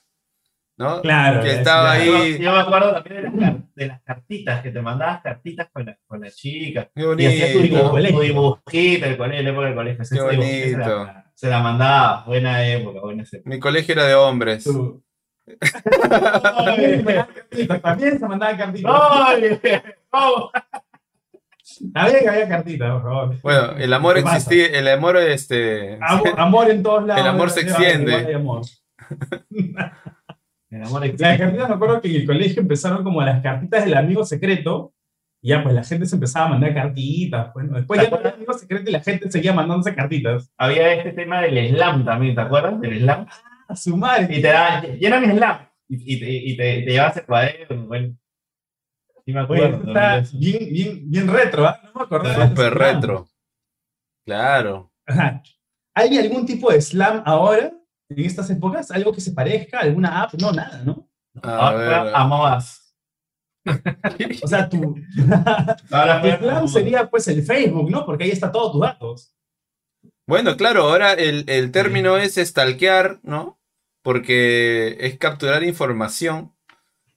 [0.78, 1.02] ¿no?
[1.02, 1.42] Claro.
[1.42, 2.04] que es- estaba ya.
[2.04, 2.34] ahí.
[2.34, 5.86] Yo, yo me acuerdo también de las, de las cartitas, que te mandabas cartitas con
[5.86, 6.90] la, con la chica.
[6.96, 7.92] Qué Y hacías tu, bonito.
[8.12, 9.98] tu dibujito, el colegio, la época del colegio.
[10.00, 11.06] Qué Se bonito.
[11.06, 13.42] la, se la mandaba, buena época, buena época.
[13.50, 14.64] Mi colegio era de hombres.
[14.64, 15.04] Tú.
[17.82, 18.92] También se mandaban cartitas.
[20.10, 20.52] ¿Cómo?
[21.94, 23.36] Sabía que había cartitas, por favor.
[23.42, 25.98] Bueno, el amor existía, el amor este...
[26.02, 27.22] Amor, amor en todos lados.
[27.22, 28.40] El amor se Igual- extiende.
[30.70, 34.94] Las cartitas, me acuerdo que en el colegio empezaron como las cartitas del amigo secreto.
[35.42, 37.54] Y ya, pues la gente se empezaba a mandar cartitas.
[37.54, 40.52] Bueno, después ya no era amigo secreto y la gente seguía mandándose cartitas.
[40.58, 42.82] Había este tema del slam también, ¿te acuerdas?
[42.82, 43.28] Del slam.
[43.70, 44.38] A su madre.
[44.38, 45.60] Y te daban, llena mi slam.
[45.90, 47.86] Y, y te, y te, te llevabas el cuaderno.
[47.88, 48.18] Bueno,
[49.26, 49.78] sí me Oye, acuerdo.
[49.78, 51.80] esto está bien, bien, bien retro, ¿ah?
[51.84, 52.48] No me acordaba.
[52.50, 53.28] Súper retro.
[54.26, 54.92] Claro.
[55.06, 55.42] Ajá.
[55.94, 57.72] ¿Hay algún tipo de slam ahora,
[58.10, 58.92] en estas épocas?
[58.92, 59.80] ¿Algo que se parezca?
[59.80, 60.34] ¿Alguna app?
[60.36, 61.08] No, nada, ¿no?
[61.42, 62.16] A Ahora ver.
[62.16, 62.84] amabas.
[64.44, 64.96] O sea, tu,
[65.92, 68.06] Ahora tu slam sería pues el Facebook, ¿no?
[68.06, 69.34] Porque ahí está todos tus datos.
[70.26, 73.60] Bueno, claro, ahora el, el término es stalkear, ¿no?
[74.02, 76.54] Porque es capturar información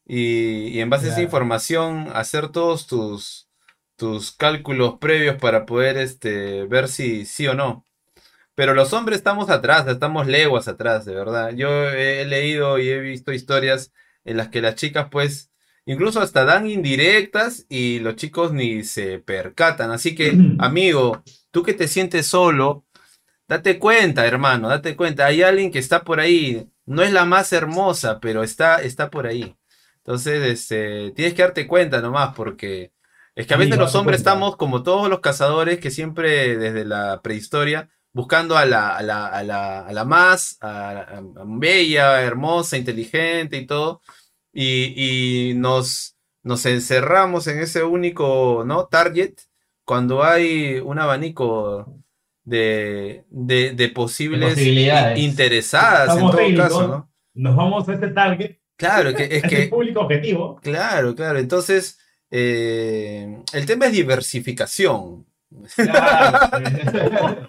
[0.07, 3.49] y, y en base a esa información hacer todos tus,
[3.97, 7.87] tus cálculos previos para poder este, ver si sí o no.
[8.55, 11.53] Pero los hombres estamos atrás, estamos leguas atrás, de verdad.
[11.55, 13.93] Yo he leído y he visto historias
[14.25, 15.51] en las que las chicas pues
[15.87, 19.91] incluso hasta dan indirectas y los chicos ni se percatan.
[19.91, 22.85] Así que, amigo, tú que te sientes solo,
[23.49, 25.27] date cuenta, hermano, date cuenta.
[25.27, 26.69] Hay alguien que está por ahí.
[26.87, 29.57] No es la más hermosa, pero está, está por ahí.
[29.99, 32.93] Entonces, este, tienes que darte cuenta nomás, porque
[33.35, 34.31] es que a veces los hombres cuenta.
[34.31, 39.27] estamos como todos los cazadores que siempre desde la prehistoria buscando a la, a la,
[39.27, 44.01] a la, a la más a- bella, hermosa, inteligente y todo.
[44.53, 48.87] Y, y nos, nos encerramos en ese único ¿no?
[48.87, 49.35] target
[49.85, 51.95] cuando hay un abanico
[52.45, 54.59] de, de, de posibles
[55.17, 56.65] interesadas en todo técnicos.
[56.69, 57.11] caso, ¿no?
[57.35, 60.59] Nos vamos a este target, Claro, que, es público objetivo.
[60.63, 61.39] claro, claro.
[61.39, 61.99] Entonces,
[62.31, 65.27] eh, el tema es diversificación.
[65.77, 67.49] Claro.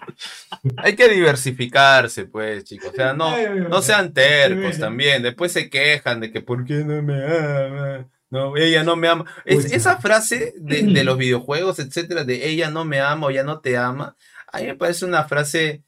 [0.78, 2.90] Hay que diversificarse, pues, chicos.
[2.92, 3.30] O sea, no,
[3.68, 5.22] no sean tercos también.
[5.22, 8.08] Después se quejan de que ¿por qué no me ama?
[8.30, 9.24] No, ella no me ama.
[9.44, 13.44] Es- esa frase de, de los videojuegos, etcétera, de ella no me ama o ya
[13.44, 14.16] no te ama,
[14.52, 15.82] a mí me parece una frase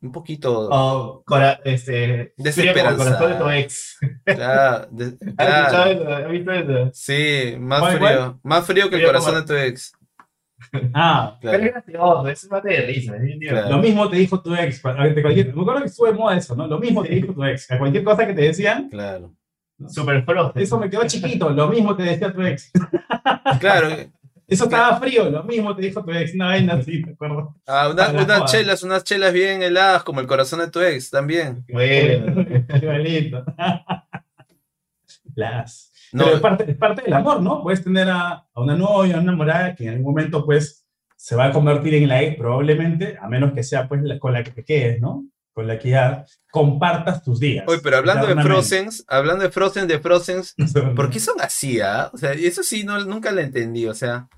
[0.00, 3.98] un poquito O cora- este, el corazón de tu ex.
[4.24, 5.04] clara, de-
[5.36, 5.60] ¿Has clara.
[5.60, 6.12] escuchado eso?
[6.14, 6.90] ¿Has visto eso?
[6.94, 9.92] Sí, más ¿Cuál, frío, más frío que el Frío corazón como- de tu ex.
[10.94, 11.72] Ah, Pero es Claro.
[11.84, 13.16] gracioso, es un mate de risa.
[13.16, 13.62] es bien divertido.
[13.66, 13.76] Claro.
[13.76, 14.84] lo mismo te dijo tu ex.
[14.84, 16.66] ante cualquier- me acuerdo que estuvo de moda eso, ¿no?
[16.66, 17.70] Lo mismo te dijo tu ex.
[17.70, 19.32] A cualquier cosa que te decían, Claro.
[19.88, 20.62] Super frozen.
[20.62, 21.50] eso me quedó chiquito.
[21.50, 22.70] Lo mismo te decía tu ex.
[23.60, 23.88] Claro.
[24.48, 25.28] Eso estaba frío.
[25.28, 26.32] Lo mismo te dijo tu ex.
[26.34, 27.56] Una vaina así, ¿te acuerdo?
[27.66, 31.64] Ah, una- unas chelas, unas chelas bien heladas como el corazón de tu ex también.
[31.68, 32.44] Bueno,
[32.80, 33.44] Igualito.
[35.36, 35.92] Las.
[36.12, 37.62] No, Pero es parte, es parte del amor, ¿no?
[37.62, 40.84] Puedes tener a, a una novia, a una enamorada que en algún momento, pues,
[41.16, 44.32] se va a convertir en la ex, probablemente, a menos que sea, pues, la- con
[44.32, 45.24] la que te quedes, ¿no?
[45.52, 47.64] Con la que ya compartas tus días.
[47.66, 48.34] Oye, pero hablando de.
[48.42, 50.42] Frozen, hablando de Frozen, de Frozen,
[50.96, 52.10] ¿por qué son así, ah?
[52.12, 54.28] O sea, eso sí, no, nunca lo entendí, o sea,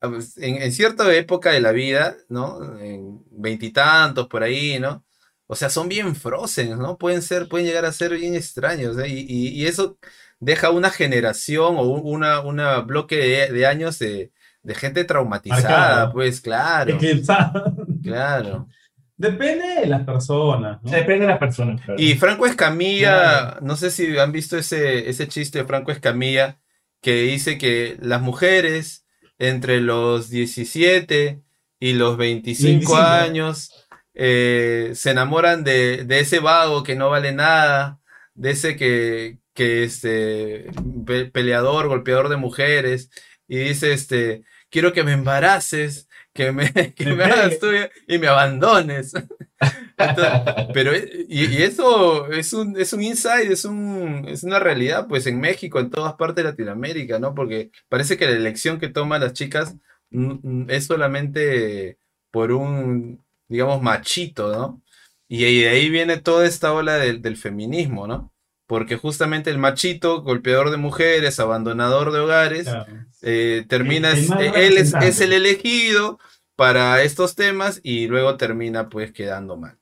[0.00, 2.76] en, en cierta época de la vida, ¿no?
[2.78, 5.04] En veintitantos, por ahí, ¿no?
[5.46, 6.96] O sea, son bien Frozen, ¿no?
[6.98, 9.08] Pueden ser, pueden llegar a ser bien extraños, ¿eh?
[9.08, 9.98] Y, y- y eso
[10.40, 14.32] deja una generación o un- una, una bloque de, de años de,
[14.62, 17.62] de gente traumatizada, pues, claro, Es que, ¿sabes?
[18.02, 18.68] claro.
[19.16, 20.90] Depende de las personas, ¿no?
[20.90, 21.80] depende de las personas.
[21.82, 22.00] claro.
[22.00, 26.58] Y Franco Escamilla, no sé si han visto ese, ese chiste de Franco Escamilla
[27.00, 29.04] que dice que las mujeres
[29.38, 31.42] entre los 17
[31.78, 32.96] y los 25 25.
[32.96, 33.81] años
[34.14, 38.00] eh, se enamoran de, de ese vago que no vale nada,
[38.34, 40.66] de ese que, que este
[41.06, 43.10] pe- peleador, golpeador de mujeres,
[43.48, 48.18] y dice este, quiero que me embaraces, que me, que Me me hagas tuya y
[48.18, 49.12] me abandones.
[49.98, 50.32] Entonces,
[50.72, 55.06] pero, eh, y, y eso es un, es un insight, es, un, es una realidad,
[55.08, 57.34] pues en México, en todas partes de Latinoamérica, ¿no?
[57.34, 59.74] Porque parece que la elección que toman las chicas
[60.10, 61.98] mm, mm, es solamente
[62.30, 64.82] por un, digamos, machito, ¿no?
[65.28, 68.32] Y de ahí viene toda esta ola del, del feminismo, ¿no?
[68.66, 72.86] Porque justamente el machito, golpeador de mujeres, abandonador de hogares, Claro.
[73.22, 76.18] eh, termina, El- el eh, él es, el elegido
[76.56, 79.78] para estos temas y luego termina pues quedando mal.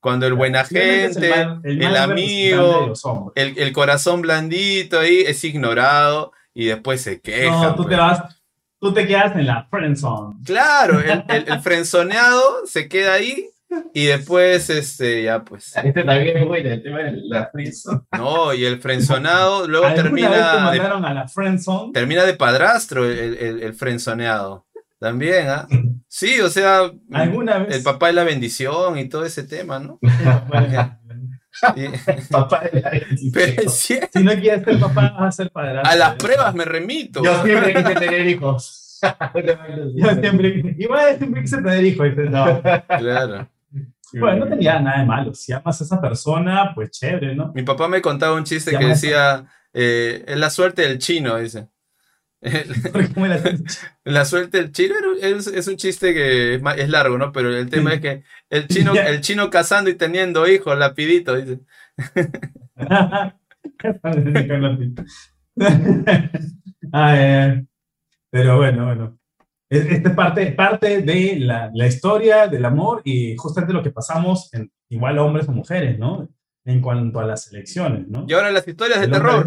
[0.00, 2.92] Cuando el buena gente, mal- el, mal amigo,
[3.34, 7.50] el, el corazón blandito ahí es ignorado y después se queja.
[7.50, 7.94] No, tú pues.
[7.94, 8.42] te vas,
[8.84, 10.36] tú te quedas en la friend zone.
[10.44, 13.46] Claro, el, el, el frenzoneado se queda ahí
[13.92, 18.04] y después este ya pues Este también es bueno, el tema de la frisa.
[18.16, 21.92] no, y el frenzonado luego ¿Alguna vez te termina de, mandaron a la friend zone?
[21.92, 24.64] termina de padrastro el, el, el frenzoneado.
[25.00, 25.66] También, ¿ah?
[26.08, 27.76] Sí, o sea, ¿Alguna vez?
[27.76, 29.98] el papá de la bendición y todo ese tema, ¿no?
[30.48, 31.03] Bueno, Y-
[32.30, 32.90] Papá de la
[33.32, 35.90] pero si no quieres ser papá, vas a ser padrastro.
[35.90, 37.22] a las pruebas me remito.
[37.22, 39.00] Yo siempre quise tener hijos.
[39.94, 42.08] Yo siempre, igual siempre quise tener hijos.
[42.30, 42.62] no.
[42.98, 43.48] Claro.
[44.16, 45.34] Bueno, no tenía nada de malo.
[45.34, 47.52] Si amas a esa persona, pues chévere, ¿no?
[47.52, 51.66] Mi papá me contaba un chiste que decía, eh, es la suerte del chino, dice.
[52.44, 53.42] Era-
[54.04, 57.32] La suerte del chino es, es un chiste que es, largo, ¿no?
[57.32, 61.60] Pero el tema es que el chino, el chino casando y teniendo hijos, lapidito, dice.
[66.92, 67.64] Ah, eh,
[68.30, 69.18] pero bueno, bueno.
[69.70, 73.90] Es- Esta es parte, parte de la, la historia del amor y justamente lo que
[73.90, 76.28] pasamos en igual hombres o mujeres, ¿no?
[76.64, 78.26] En cuanto a las elecciones, ¿no?
[78.28, 79.46] Y ahora las historias de El terror.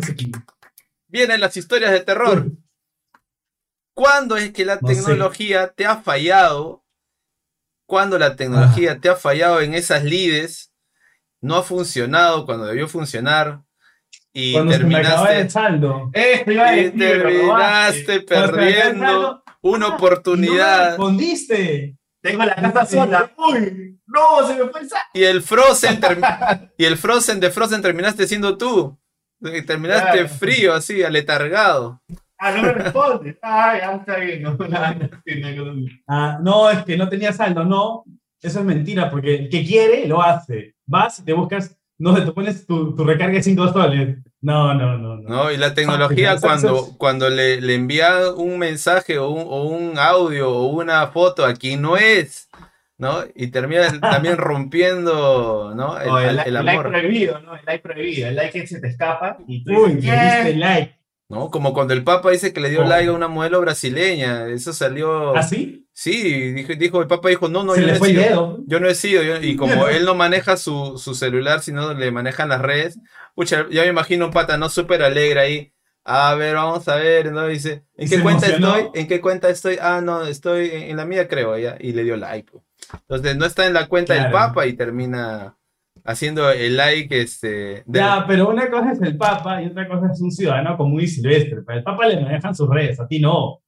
[1.07, 2.51] Vienen las historias de terror.
[3.97, 4.93] ¿Cuándo es que la No sé.
[4.93, 6.85] tecnología te ha fallado?
[7.87, 8.99] ¿Cuándo la tecnología Ah.
[9.01, 10.71] te ha fallado en esas lides?
[11.41, 13.63] No ha funcionado cuando debió funcionar.
[14.33, 16.11] Y Cuando me el terminaste, saldo.
[16.13, 20.87] Esto iba a y terminaste perdiendo saldo, una ah, No oportunidad.
[20.89, 21.97] respondiste.
[22.21, 23.33] Tengo la casa sola.
[23.35, 25.09] Uy, no, se me fue el saco.
[25.15, 25.99] Y el Frozen
[26.77, 28.95] y el Frozen de Frozen terminaste siendo tú.
[29.65, 30.29] Terminaste Claro.
[30.29, 32.03] frío, así, aletargado.
[32.39, 33.37] Ah, no me responde.
[33.41, 34.43] Ah, ya está bien.
[34.43, 34.57] No.
[36.07, 37.63] Ah, no, es que no tenía saldo.
[37.63, 38.03] No,
[38.41, 40.75] eso es mentira, porque el que quiere lo hace.
[40.85, 44.17] Vas y te buscas, no sé, te pones tu, tu recarga de 5 soles.
[44.41, 45.17] No, no, no.
[45.17, 45.29] no.
[45.29, 45.51] ¿no?
[45.51, 49.97] Y la tecnología Exacto, cuando, cuando le, le envía un mensaje o un, o un
[49.97, 52.47] audio o una foto a quien no es,
[52.99, 53.23] ¿no?
[53.35, 55.99] Y termina también rompiendo, ¿no?
[55.99, 57.55] El, el, el like- el like prohibido, ¿no?
[57.55, 58.27] El like prohibido.
[58.29, 60.96] El like que se te escapa y tú Uy, me dices, like.
[61.29, 61.49] ¿No?
[61.51, 62.87] Como cuando el Papa dice que le dio Oh.
[62.87, 65.35] like a una modelo brasileña, eso salió...
[65.35, 65.87] ¿Ah, sí?
[65.93, 68.59] Sí, dijo, dijo, el Papa dijo, no, no, Se yo le no fue sido.
[68.67, 72.11] Yo no he sido, yo- y como él no maneja su, su celular, sino le
[72.11, 72.99] manejan las redes,
[73.35, 74.69] pucha, ya me imagino un pata, ¿no?
[74.69, 75.73] Súper alegre ahí.
[76.09, 77.47] A ver, vamos a ver, ¿no?
[77.47, 78.75] Dice, ¿en qué cuenta emocionó.
[78.77, 79.01] estoy?
[79.01, 79.77] ¿En qué cuenta estoy?
[79.81, 81.75] Ah, no, estoy en, en la mía, creo, ya.
[81.81, 82.49] Y le dio like.
[82.49, 82.63] pues.
[83.01, 84.31] Entonces, no está en la cuenta del.
[84.31, 85.56] Papa y termina
[86.07, 87.83] haciendo el like, este.
[87.85, 91.07] Ya, pero una cosa es el Papa y otra cosa es un ciudadano común y
[91.07, 91.61] silvestre.
[91.61, 93.59] Para el Papa le manejan sus redes, a ti no.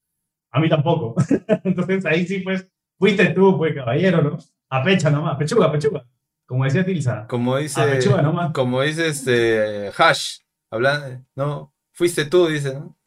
[0.52, 1.16] A mí tampoco.
[1.64, 2.68] Entonces ahí sí, pues,
[2.98, 4.38] fuiste tú, pues, caballero, ¿no?
[4.72, 6.06] A pecha nomás, pechuga, pechuga.
[6.48, 7.28] Como decía Tilsa.
[7.28, 8.52] como dice, A pechuga nomás.
[8.54, 10.40] como dice este Hash,
[10.72, 12.98] hablando, no, fuiste tú, dice, ¿no?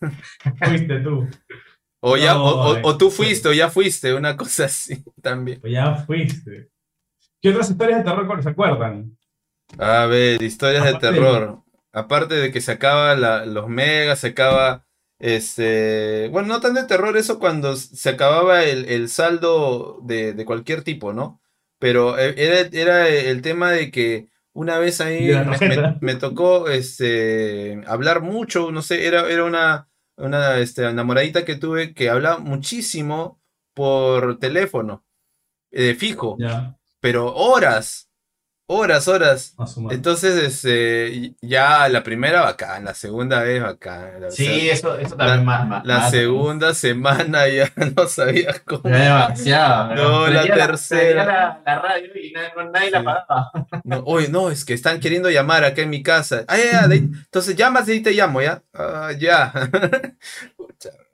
[0.64, 1.28] Fuiste tú.
[2.00, 3.16] O ya, No, o, o- o tú sí.
[3.16, 5.60] fuiste, o ya fuiste, una cosa así también.
[5.60, 6.70] Pues ya fuiste.
[7.40, 9.16] ¿Qué otras historias de terror se acuerdan?
[9.78, 11.62] A ver, historias de Aparte de- terror.
[11.92, 14.84] Aparte de que se acaba la- los megas, se acaba
[15.18, 16.28] este.
[16.30, 20.82] Bueno, no tan de terror eso cuando se acababa el, el saldo de, de cualquier
[20.84, 21.40] tipo, ¿no?
[21.78, 25.98] Pero eh, era, era el tema de que una vez ahí me, tarjeta.
[26.00, 31.54] me- me tocó este hablar mucho, no sé, era, era una, una este, enamoradita que
[31.56, 33.40] tuve que hablaba muchísimo
[33.74, 35.04] por teléfono,
[35.70, 38.08] eh, fijo, Ya, pero horas,
[38.70, 39.54] horas, horas.
[39.90, 44.20] Entonces, este, ya la primera bacán, la segunda vez bacán.
[44.20, 45.66] la- Sí, o sea, eso, eso también más.
[45.66, 48.82] más la más- segunda semana ya no sabía cómo.
[48.84, 49.94] Demasiado.
[49.94, 51.24] No, la tercera.
[51.24, 53.04] La, la radio y nadie, no- nadie la Sí.
[53.06, 53.50] pagaba.
[53.84, 56.44] No, oye, no, es que están queriendo llamar acá en mi casa.
[56.46, 58.62] Ah, ya, ya, de- entonces llamas y te llamo, ¿ya?
[58.74, 59.52] Ah, ya.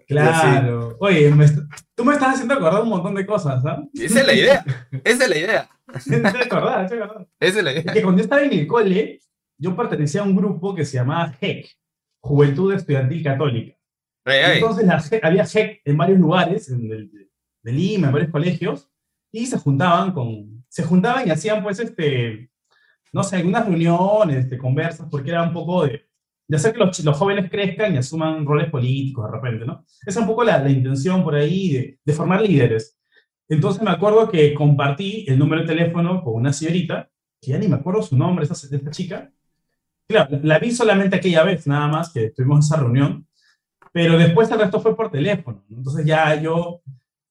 [0.07, 0.97] Claro.
[1.01, 1.47] Oye, me
[1.95, 3.83] tú me estás haciendo acordar un montón de cosas, ¿ah?
[3.95, 4.65] Esa es la idea.
[5.05, 5.71] Esa es la idea.
[6.05, 7.27] Te acordás, te acordás.
[7.39, 7.93] Esa es la Es idea.
[7.95, 9.21] que cuando yo estaba en el cole,
[9.59, 11.67] yo pertenecía a un grupo que se llamaba HEC,
[12.21, 13.77] Juventud Estudiantil Católica.
[14.25, 14.55] Ay, ay.
[14.59, 17.11] Entonces la GEC- había HEC en varios lugares, en el,
[17.63, 18.89] de Lima, en varios colegios,
[19.31, 22.51] y se juntaban con, se juntaban y hacían pues este,
[23.13, 26.07] no sé, algunas reuniones, de conversas, porque era un poco de,
[26.47, 29.85] de hacer que los, los jóvenes crezcan y asuman roles políticos de repente, ¿no?
[30.07, 32.99] Esa es un poco la, la intención por ahí de, de formar líderes.
[33.49, 37.09] Entonces me acuerdo que compartí el número de teléfono con una señorita,
[37.41, 39.31] que ya ni me acuerdo su nombre, esa, esta chica.
[40.07, 43.27] Claro, la vi solamente aquella vez, nada más, que tuvimos esa reunión,
[43.93, 45.65] pero después el resto fue por teléfono.
[45.69, 45.79] ¿no?
[45.79, 46.83] Entonces ya yo,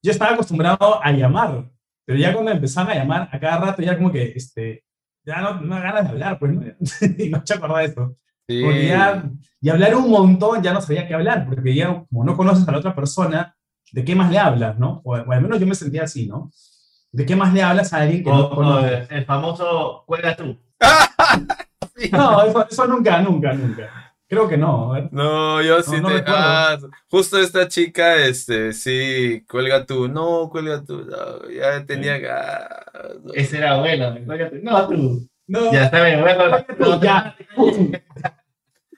[0.02, 1.70] yo estaba acostumbrado a llamar,
[2.04, 4.84] pero ya cuando empezaban a llamar a cada rato, ya como que, este,
[5.24, 6.62] ya no, no ganas de hablar, pues, ¿no?
[7.18, 8.16] y no se acordaba de eso.
[8.48, 8.62] Sí.
[9.60, 12.72] Y hablar un montón, ya no sabía qué hablar, porque ya como no conoces a
[12.72, 13.56] la otra persona,
[13.92, 15.00] ¿de qué más le hablas, no?
[15.04, 16.50] O, o al menos yo me sentía así, ¿no?
[17.12, 19.10] ¿De qué más le hablas a alguien que O, no conoces?
[19.10, 20.58] el famoso cuelga tú.
[22.10, 24.14] No, eso, eso nunca, nunca, nunca.
[24.26, 24.90] Creo que no.
[24.90, 25.08] ver.
[25.12, 26.14] No, yo sí no te.
[26.14, 26.40] recuerdo.
[26.40, 26.78] ah,
[27.08, 30.08] justo esta chica, este, sí, cuelga tú.
[30.08, 31.04] No, cuelga tú.
[31.04, 32.18] no, ya tenía.
[32.30, 33.32] ah, no.
[33.32, 34.12] Ese era bueno.
[34.26, 34.56] cuelga tú.
[34.62, 35.28] No, tú.
[35.46, 37.00] No, Ya está bien, bueno.
[37.02, 37.36] ya.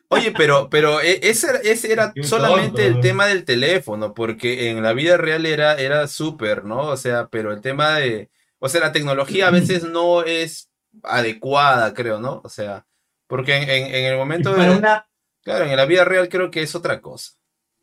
[0.08, 2.98] Oye, pero, pero e- ese era, ese era solamente tonto.
[2.98, 6.82] el tema del teléfono, porque en la vida real era, era súper, ¿no?
[6.82, 8.30] O sea, pero el tema de.
[8.58, 10.70] O sea, la tecnología a veces no es
[11.02, 12.40] adecuada, creo, ¿no?
[12.44, 12.86] O sea,
[13.26, 14.70] porque en, en- en el momento de.
[14.70, 15.06] una,
[15.42, 17.32] Claro, en la vida real creo que es otra cosa.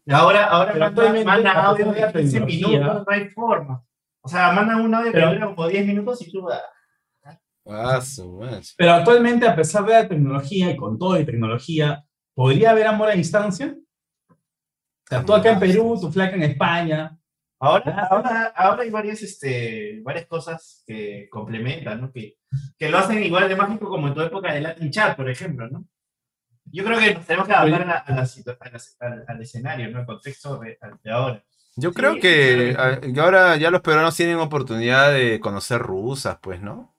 [0.09, 3.83] Ahora, ahora manda, manda audio de la de 15 tecnología- minutos, no hay forma.
[4.21, 6.45] O sea, mandan un audio que dura como 10 minutos y tú.
[7.65, 8.01] Ah,
[8.77, 12.03] pero actualmente, a pesar de la tecnología y con todo y tecnología,
[12.35, 13.75] ¿podría haber amor a distancia?
[14.29, 14.35] O
[15.07, 17.17] sea, tú acá en Perú, tu flaca en España.
[17.59, 22.11] Ahora, ahora, ahora hay varias, este, varias cosas que complementan, ¿no?
[22.11, 22.35] Que,
[22.77, 25.69] que lo hacen igual de mágico como en tu época de Latin Chat, por ejemplo,
[25.69, 25.85] ¿no?
[26.65, 29.25] Yo creo que nos tenemos que adaptar a la- a la situa- a la- al,
[29.27, 29.99] al escenario, ¿no?
[30.01, 31.43] El contexto de, de ahora.
[31.77, 32.95] Yo Sí, creo que, claro.
[32.95, 36.92] a- que ahora ya los peruanos tienen oportunidad de conocer rusas, pues, ¿no?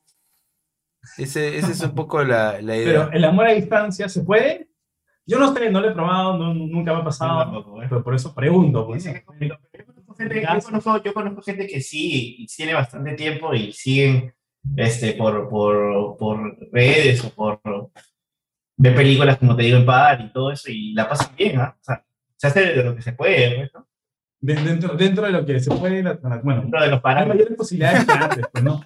[1.17, 2.85] Ese, ese es un poco la, la idea.
[2.85, 4.67] Pero el amor a distancia, ¿se puede?
[5.25, 7.87] Yo no sé, no lo he probado, no- nunca me ha pasado, ¿eh?
[7.89, 8.85] pero por eso pregunto.
[8.85, 9.03] pues.
[9.05, 13.71] Que- Yo conozco gente, yo conozco, yo conozco gente que sí, tiene bastante tiempo y
[13.71, 14.33] siguen
[14.77, 17.59] este, por, por, por redes o por
[18.77, 21.75] ver películas, como te digo, en par y todo eso, y la pasan bien, ¿ah?
[21.79, 22.03] O sea,
[22.35, 23.87] se hace de lo que se puede, pues, ¿no?
[24.41, 27.35] De- Dentro, dentro de lo que se puede, la- bueno, Dentro de los hay parámetros.
[27.35, 28.81] mayores posibilidades que antes, pues, ¿no?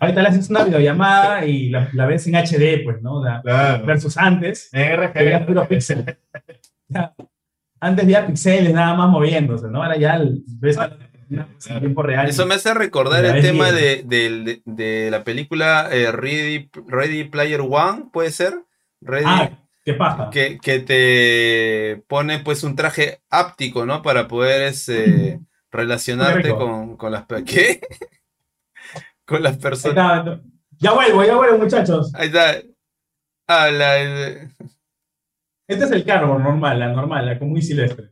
[0.00, 3.22] Ahorita le haces una videollamada y la, la ves en HD, pues, ¿no?
[3.24, 3.86] La- Claro.
[3.86, 5.46] versus antes, En que veías RGB.
[5.46, 6.04] puro píxel.
[6.88, 7.12] Ya.
[7.80, 9.82] Antes había píxeles nada más moviéndose, ¿no?
[9.82, 10.96] Ahora ya el- ves a-
[11.28, 12.28] en tiempo real.
[12.28, 17.24] Eso me hace recordar el tema de, del- de- de la película eh, Ready, Ready
[17.24, 18.54] Player One, ¿puede ser?
[19.00, 19.50] Ready, Ah,
[19.86, 20.30] ¿Qué pasa?
[20.30, 24.02] que, que te pone pues un traje áptico, ¿no?
[24.02, 27.80] Para poder este, relacionarte con, con las ¿Qué?
[29.24, 30.40] con las personas.
[30.78, 32.12] Ya vuelvo, ya vuelvo, muchachos.
[32.14, 32.60] Ahí está.
[33.48, 34.50] Ah, la- el-
[35.68, 38.10] Este es el cargo normal, la normal, la común y silvestre.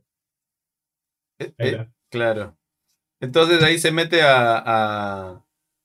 [1.38, 2.56] eh, eh, claro.
[3.20, 5.43] Entonces ahí se mete a, a,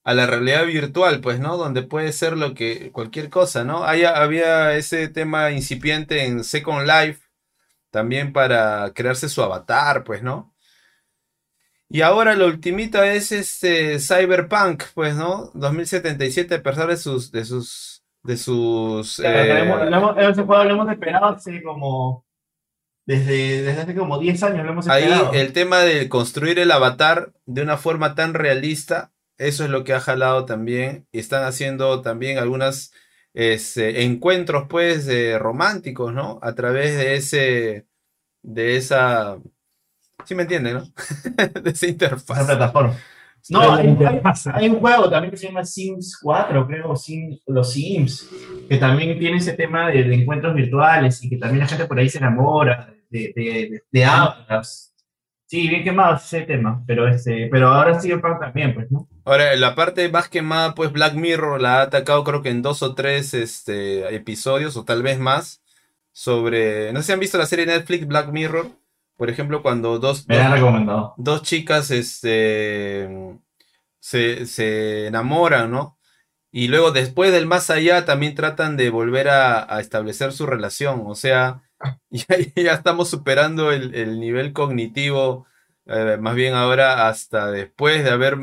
[0.10, 1.56] a la realidad virtual, pues, ¿no?
[1.58, 3.84] Donde puede ser lo que, cualquier cosa, ¿no?
[3.84, 7.22] Ahí había ese tema incipiente en Second Life,
[7.92, 10.54] también para crearse su avatar, pues, ¿no?
[11.90, 15.52] Y ahora lo ultimita es este Cyberpunk, pues, ¿no?
[15.54, 20.44] 2077, a pesar de sus, de sus, de sus, Claro, eh, hemos- lo hemos- ese
[20.44, 22.26] juego lo hemos esperado hace como.
[23.06, 25.34] Desde, desde hace como 10 años lo hemos Ahí esperado.
[25.34, 29.94] el tema de construir el avatar de una forma tan realista, eso es lo que
[29.94, 31.08] ha jalado también.
[31.12, 32.94] Y están haciendo también algunos
[34.04, 36.40] encuentros, pues, eh, románticos, ¿no?
[36.44, 37.88] A través de ese,
[38.44, 39.38] de esa,
[40.26, 40.84] ¿sí me entienden, no?
[41.62, 42.46] De esa esa interfaz.
[42.46, 42.96] plataforma.
[43.50, 44.48] No, hay, hay- interfaz.
[44.48, 48.30] hay un juego también que se llama Sims 4, creo, Sims- los Sims,
[48.68, 51.98] que también tiene ese tema de, de encuentros virtuales y que también la gente por
[51.98, 54.94] ahí se enamora de, de, de, de avatars.
[55.46, 59.08] Sí, bien quemado ese tema, pero, este, pero ahora sí el también, pues, ¿no?
[59.26, 62.82] Ahora, la parte más quemada, pues Black Mirror la ha atacado creo que en dos
[62.84, 65.62] o tres este, episodios, o tal vez más,
[66.12, 66.92] sobre...
[66.94, 68.72] No sé si han visto la serie de Netflix Black Mirror,
[69.18, 71.14] por ejemplo, cuando dos, Me dos- recomendado.
[71.44, 73.08] chicas este,
[74.00, 75.98] se, se enamoran, ¿no?
[76.52, 81.04] Y luego después del más allá también tratan de volver a, a establecer su relación.
[81.06, 81.62] O sea,
[82.10, 85.46] ya, ya estamos superando el, el nivel cognitivo,
[85.86, 88.38] eh, más bien ahora hasta después de haber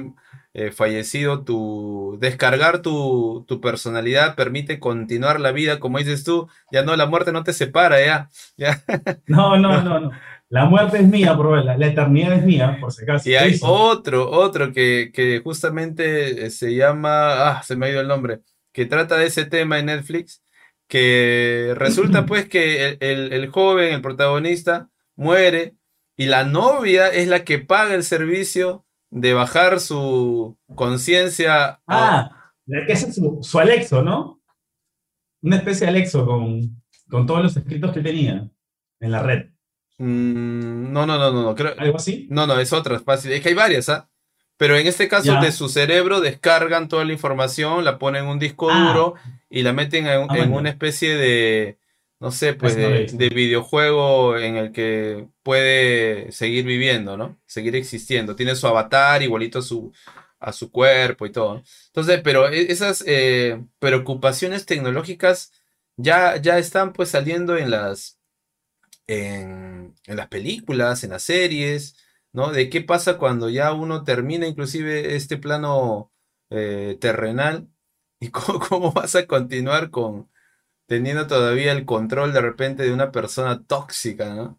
[0.57, 6.83] eh, fallecido, tu, descargar tu, tu personalidad permite continuar la vida, como dices tú, ya
[6.83, 8.31] no, la muerte no te separa, ya.
[8.57, 8.83] ya.
[9.27, 10.11] No, no, no, no.
[10.49, 11.57] La muerte es mía, bro.
[11.57, 13.29] La, la eternidad es mía, por si acaso.
[13.29, 13.67] Y hay Eso.
[13.73, 18.41] otro, otro que, que justamente eh, se llama, ah, se me ha ido el nombre,
[18.73, 20.43] que trata de ese tema en Netflix,
[20.87, 25.75] que resulta pues que el, el- el joven, el protagonista, muere
[26.17, 28.86] y la novia es la que paga el servicio
[29.19, 31.65] de bajar su conciencia.
[31.65, 32.53] a- Ah,
[32.87, 34.43] que ese es su, su Alexo, ¿no?
[35.43, 38.49] Una especie de Alexo con, con todos los escritos que tenía
[39.01, 39.47] en la red.
[39.99, 42.27] Mm, no, no, no, no, no, creo, ¿Algo así?
[42.31, 43.33] No, no, es otra, es fácil.
[43.33, 44.11] Es que hay varias, ¿ah?
[44.59, 45.41] Pero en este caso Ya.
[45.41, 48.89] de su cerebro descargan toda la información, la ponen en un disco Ah.
[48.89, 49.15] duro
[49.49, 51.79] y la meten en, Ah, en una especie de,
[52.19, 57.39] no sé, pues de, videojuego en el que puede seguir viviendo, ¿no?
[57.47, 58.37] Seguir existiendo.
[58.37, 59.93] Tiene su avatar igualito a su,
[60.41, 61.63] a su cuerpo y todo.
[61.89, 65.53] Entonces, pero e- esas eh, preocupaciones tecnológicas
[65.97, 68.19] ya, ya están pues saliendo en las,
[69.07, 71.97] en, en las películas, en las series.
[72.33, 72.53] ¿no?
[72.53, 76.13] De qué pasa cuando ya uno termina inclusive este plano
[76.51, 77.69] eh, terrenal
[78.21, 80.31] y cómo, cómo vas a continuar con
[80.87, 84.59] teniendo todavía el control de repente de una persona tóxica, ¿no?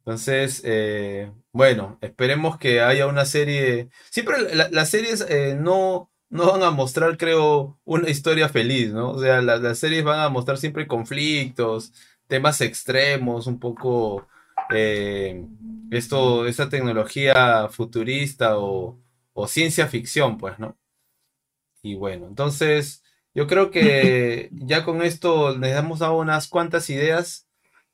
[0.00, 3.90] Entonces, eh, bueno, esperemos que haya una serie.
[4.10, 9.12] Siempre la- las series eh, no, no van a mostrar, creo, una historia feliz, ¿no?
[9.12, 11.92] O sea, la- las series van a mostrar siempre conflictos,
[12.28, 14.26] temas extremos, un poco
[14.74, 15.46] eh,
[15.90, 18.98] esto, esta tecnología futurista o,
[19.32, 20.76] o ciencia ficción, pues, ¿no?
[21.82, 23.02] Y bueno, entonces
[23.34, 27.48] yo creo que ya con esto les hemos dado unas cuantas ideas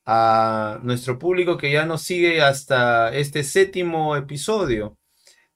[0.07, 4.99] a nuestro público que ya nos sigue hasta este séptimo episodio.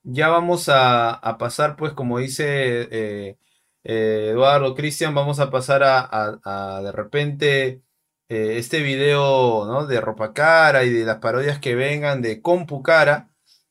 [0.03, 2.45] Ya vamos a, a pasar, pues, como dice
[2.91, 3.37] eh,
[3.83, 6.39] eh, Eduardo, Cristian, vamos a pasar a, a-
[6.77, 7.83] a, de repente
[8.29, 9.85] eh, este video, ¿no?
[9.87, 13.29] De ropa cara y de las parodias que vengan de Compu Cara,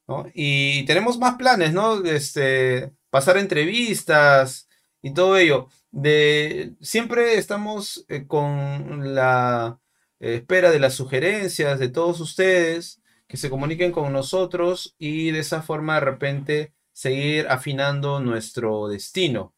[0.08, 0.26] ¿no?
[0.34, 2.04] Y tenemos más planes, ¿no?
[2.04, 4.68] Este, pasar entrevistas
[5.03, 5.68] y todo ello.
[5.90, 9.80] De, siempre estamos eh, con la
[10.20, 15.62] espera de las sugerencias de todos ustedes que se comuniquen con nosotros y de esa
[15.62, 19.55] forma de repente seguir afinando nuestro destino,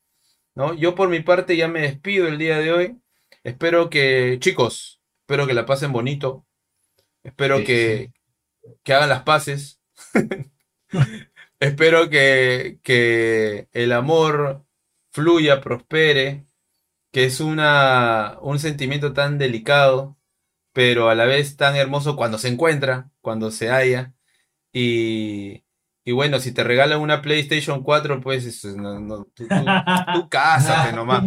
[0.54, 0.74] ¿no?
[0.74, 2.98] Yo por mi parte ya me despido el día de hoy.
[3.44, 6.46] Espero que, chicos, espero que la pasen bonito.
[7.24, 8.12] Espero Sí, que,
[8.82, 9.80] que hagan las paces.
[11.60, 14.64] Espero que, que el amor
[15.12, 16.46] fluya, prospere,
[17.12, 20.18] que es una, un sentimiento tan delicado,
[20.72, 24.14] pero a la vez tan hermoso cuando se encuentra, cuando se halla.
[24.72, 25.64] Y,
[26.04, 29.54] Y bueno, si te regalan una PlayStation 4, pues eso, no, no, tú, tú-
[30.14, 31.22] tú cásate nomás.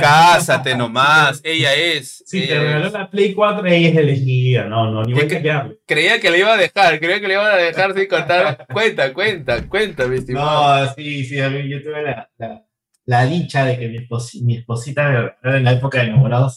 [0.00, 1.40] Cásate nomás.
[1.42, 2.22] Ella es.
[2.26, 2.92] Si te regaló es.
[2.92, 4.64] la Play 4, ella es elegida.
[4.66, 5.72] No, no, ni voy a.
[5.84, 8.66] Creía que le iba a dejar, creía que le iban a dejar sin contar.
[8.72, 10.86] Cuenta, cuenta, cuenta, mi estimado.
[10.86, 12.64] No, sí, sí, yo tuve la, la,
[13.10, 16.54] la dicha de que mi, esposi- mi esposita en la época de enamorados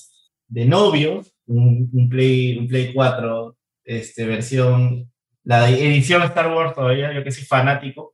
[0.47, 5.11] de novio un, un Play, un Play 4, este, versión,
[5.43, 8.13] la edición Star Wars todavía, yo que soy fanático,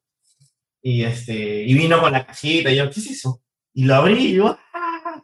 [0.81, 3.41] y, este, y vino con la cajita, y yo, ¿qué es eso?
[3.73, 5.23] Y lo abrí y yo, ¡ah!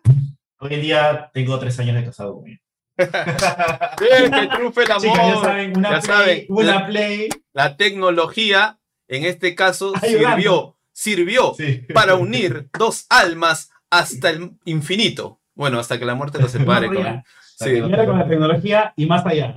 [0.60, 2.60] Hoy en día tengo tres años de casado con ella.
[4.00, 5.44] Bien, que triunfe el Chicas, ya amor.
[5.46, 7.30] saben, una ya Play, saben, una la- Play.
[7.54, 10.30] La tecnología, en este caso, Ayudando.
[10.36, 11.86] sirvió, sirvió Sí.
[11.94, 15.42] para unir dos almas hasta el infinito.
[15.54, 16.88] Bueno, hasta que la muerte los separe.
[16.88, 17.24] Con-.
[17.58, 17.80] Sí.
[17.80, 19.54] Con la tecnología y más allá.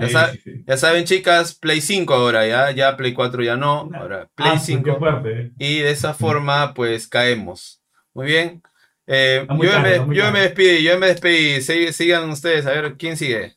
[0.00, 0.32] Ya, sa-
[0.66, 4.52] ya saben, chicas, Play 5 ahora, ya, ya Play 4 ya no, ahora Play Ah,
[4.54, 4.82] pues, 5.
[4.84, 5.52] Qué fuerte.
[5.58, 7.80] Y de esa forma, pues caemos.
[8.14, 8.62] Muy bien.
[9.06, 11.56] Eh, yo, caro, me, yo me despedí, yo me despedí.
[11.60, 13.54] Sig- sigan ustedes, a ver quién sigue.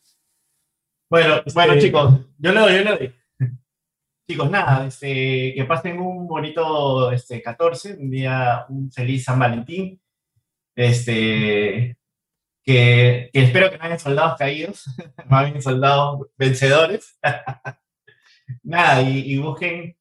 [1.10, 3.16] Bueno, Este- bueno, chicos, yo le doy, yo le doy.
[4.26, 10.02] Chicos, nada, este, que pasen un bonito este, 14, un día, un feliz San Valentín.
[10.76, 11.98] Este,
[12.64, 14.86] que, espero que no hayan soldados caídos,
[15.30, 17.20] más bien soldados vencedores.
[18.64, 19.98] nada, y, busquen,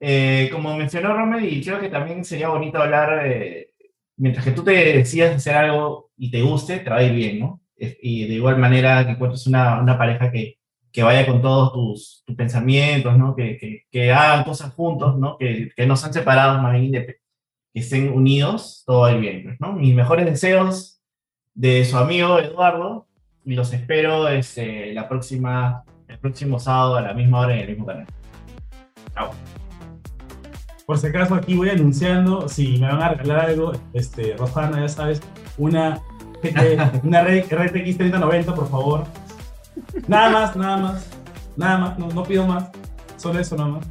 [0.00, 3.74] eh, como mencionó Romer, y creo que también sería bonito hablar, eh,
[4.16, 7.62] mientras que tú te decidas hacer algo y te guste, te bien, ¿no?
[7.76, 10.57] Y de igual manera que encuentres una pareja que,
[10.98, 13.36] que vaya con todos tus, tus pensamientos, ¿no?
[13.36, 15.38] Que, que, que hagan cosas juntos, ¿no?
[15.38, 17.18] Que, que no sean separados, más bien que
[17.72, 19.74] estén unidos, todo ir bien, pues, ¿no?
[19.74, 21.00] Mis mejores deseos
[21.54, 23.06] de su amigo Eduardo
[23.44, 27.68] y los espero este, la próxima, el próximo sábado a la misma hora en el
[27.68, 28.06] mismo canal.
[29.14, 29.30] Chao.
[30.84, 34.88] Por si acaso aquí voy anunciando, si me van a regalar algo, este, Rosana, ya
[34.88, 35.22] sabes,
[35.58, 36.00] una,
[37.04, 37.48] una RTX
[37.98, 39.04] 3090, por favor.
[40.06, 41.06] Nada más, nada más,
[41.56, 42.68] nada más, no, no pido más,
[43.16, 43.86] solo eso nada más.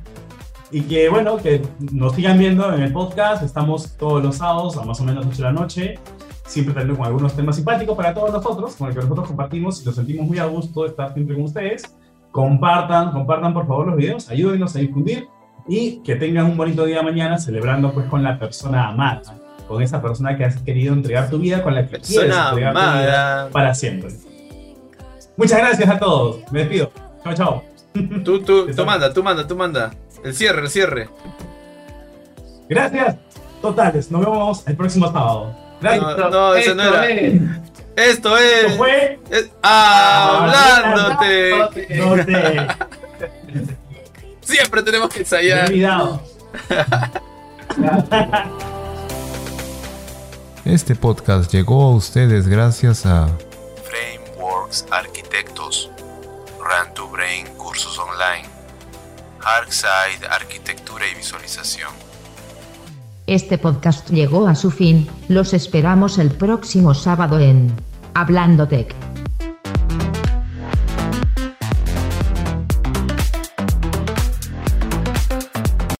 [0.71, 1.61] Y que bueno, que
[1.93, 5.37] nos sigan viendo en el podcast, estamos todos los sábados a más o menos 8
[5.37, 5.99] de la noche,
[6.45, 9.95] siempre con algunos temas simpáticos para todos nosotros, con el que nosotros compartimos y nos
[9.95, 11.83] sentimos muy a gusto de estar siempre con ustedes.
[12.31, 15.27] Compartan, compartan por favor los videos, ayúdenos a difundir
[15.67, 19.21] y que tengan un bonito día mañana celebrando pues con la persona amada,
[19.67, 22.73] con esa persona que has querido entregar tu vida, con la que quieres Persona entregar
[22.73, 23.49] tu vida amada.
[23.51, 24.09] para siempre.
[25.37, 26.91] Muchas gracias a todos, me despido.
[27.23, 27.63] Chao, chao.
[28.25, 29.91] Tú, tú, tú manda, tú manda, tú manda.
[30.23, 31.09] El cierre, el cierre.
[32.69, 33.15] Gracias,
[33.61, 35.55] totales, nos vemos el próximo sábado.
[35.79, 36.17] Gracias.
[36.17, 37.41] No, no, ese no Esto es-
[37.95, 38.75] Esto Esto es.
[38.77, 41.57] fue es- hablándote.
[41.97, 42.67] No te
[44.41, 45.67] Siempre tenemos que ensayar.
[45.69, 46.21] olvidado.
[50.65, 53.29] Este podcast llegó a ustedes gracias a
[54.47, 55.89] Frameworks Arquitectos,
[56.59, 58.47] Run to Brain Cursos Online,
[59.41, 61.91] Arcside Arquitectura y Visualización.
[63.25, 67.73] Este podcast llegó a su fin, los esperamos el próximo sábado en
[68.13, 68.95] Hablando Tech.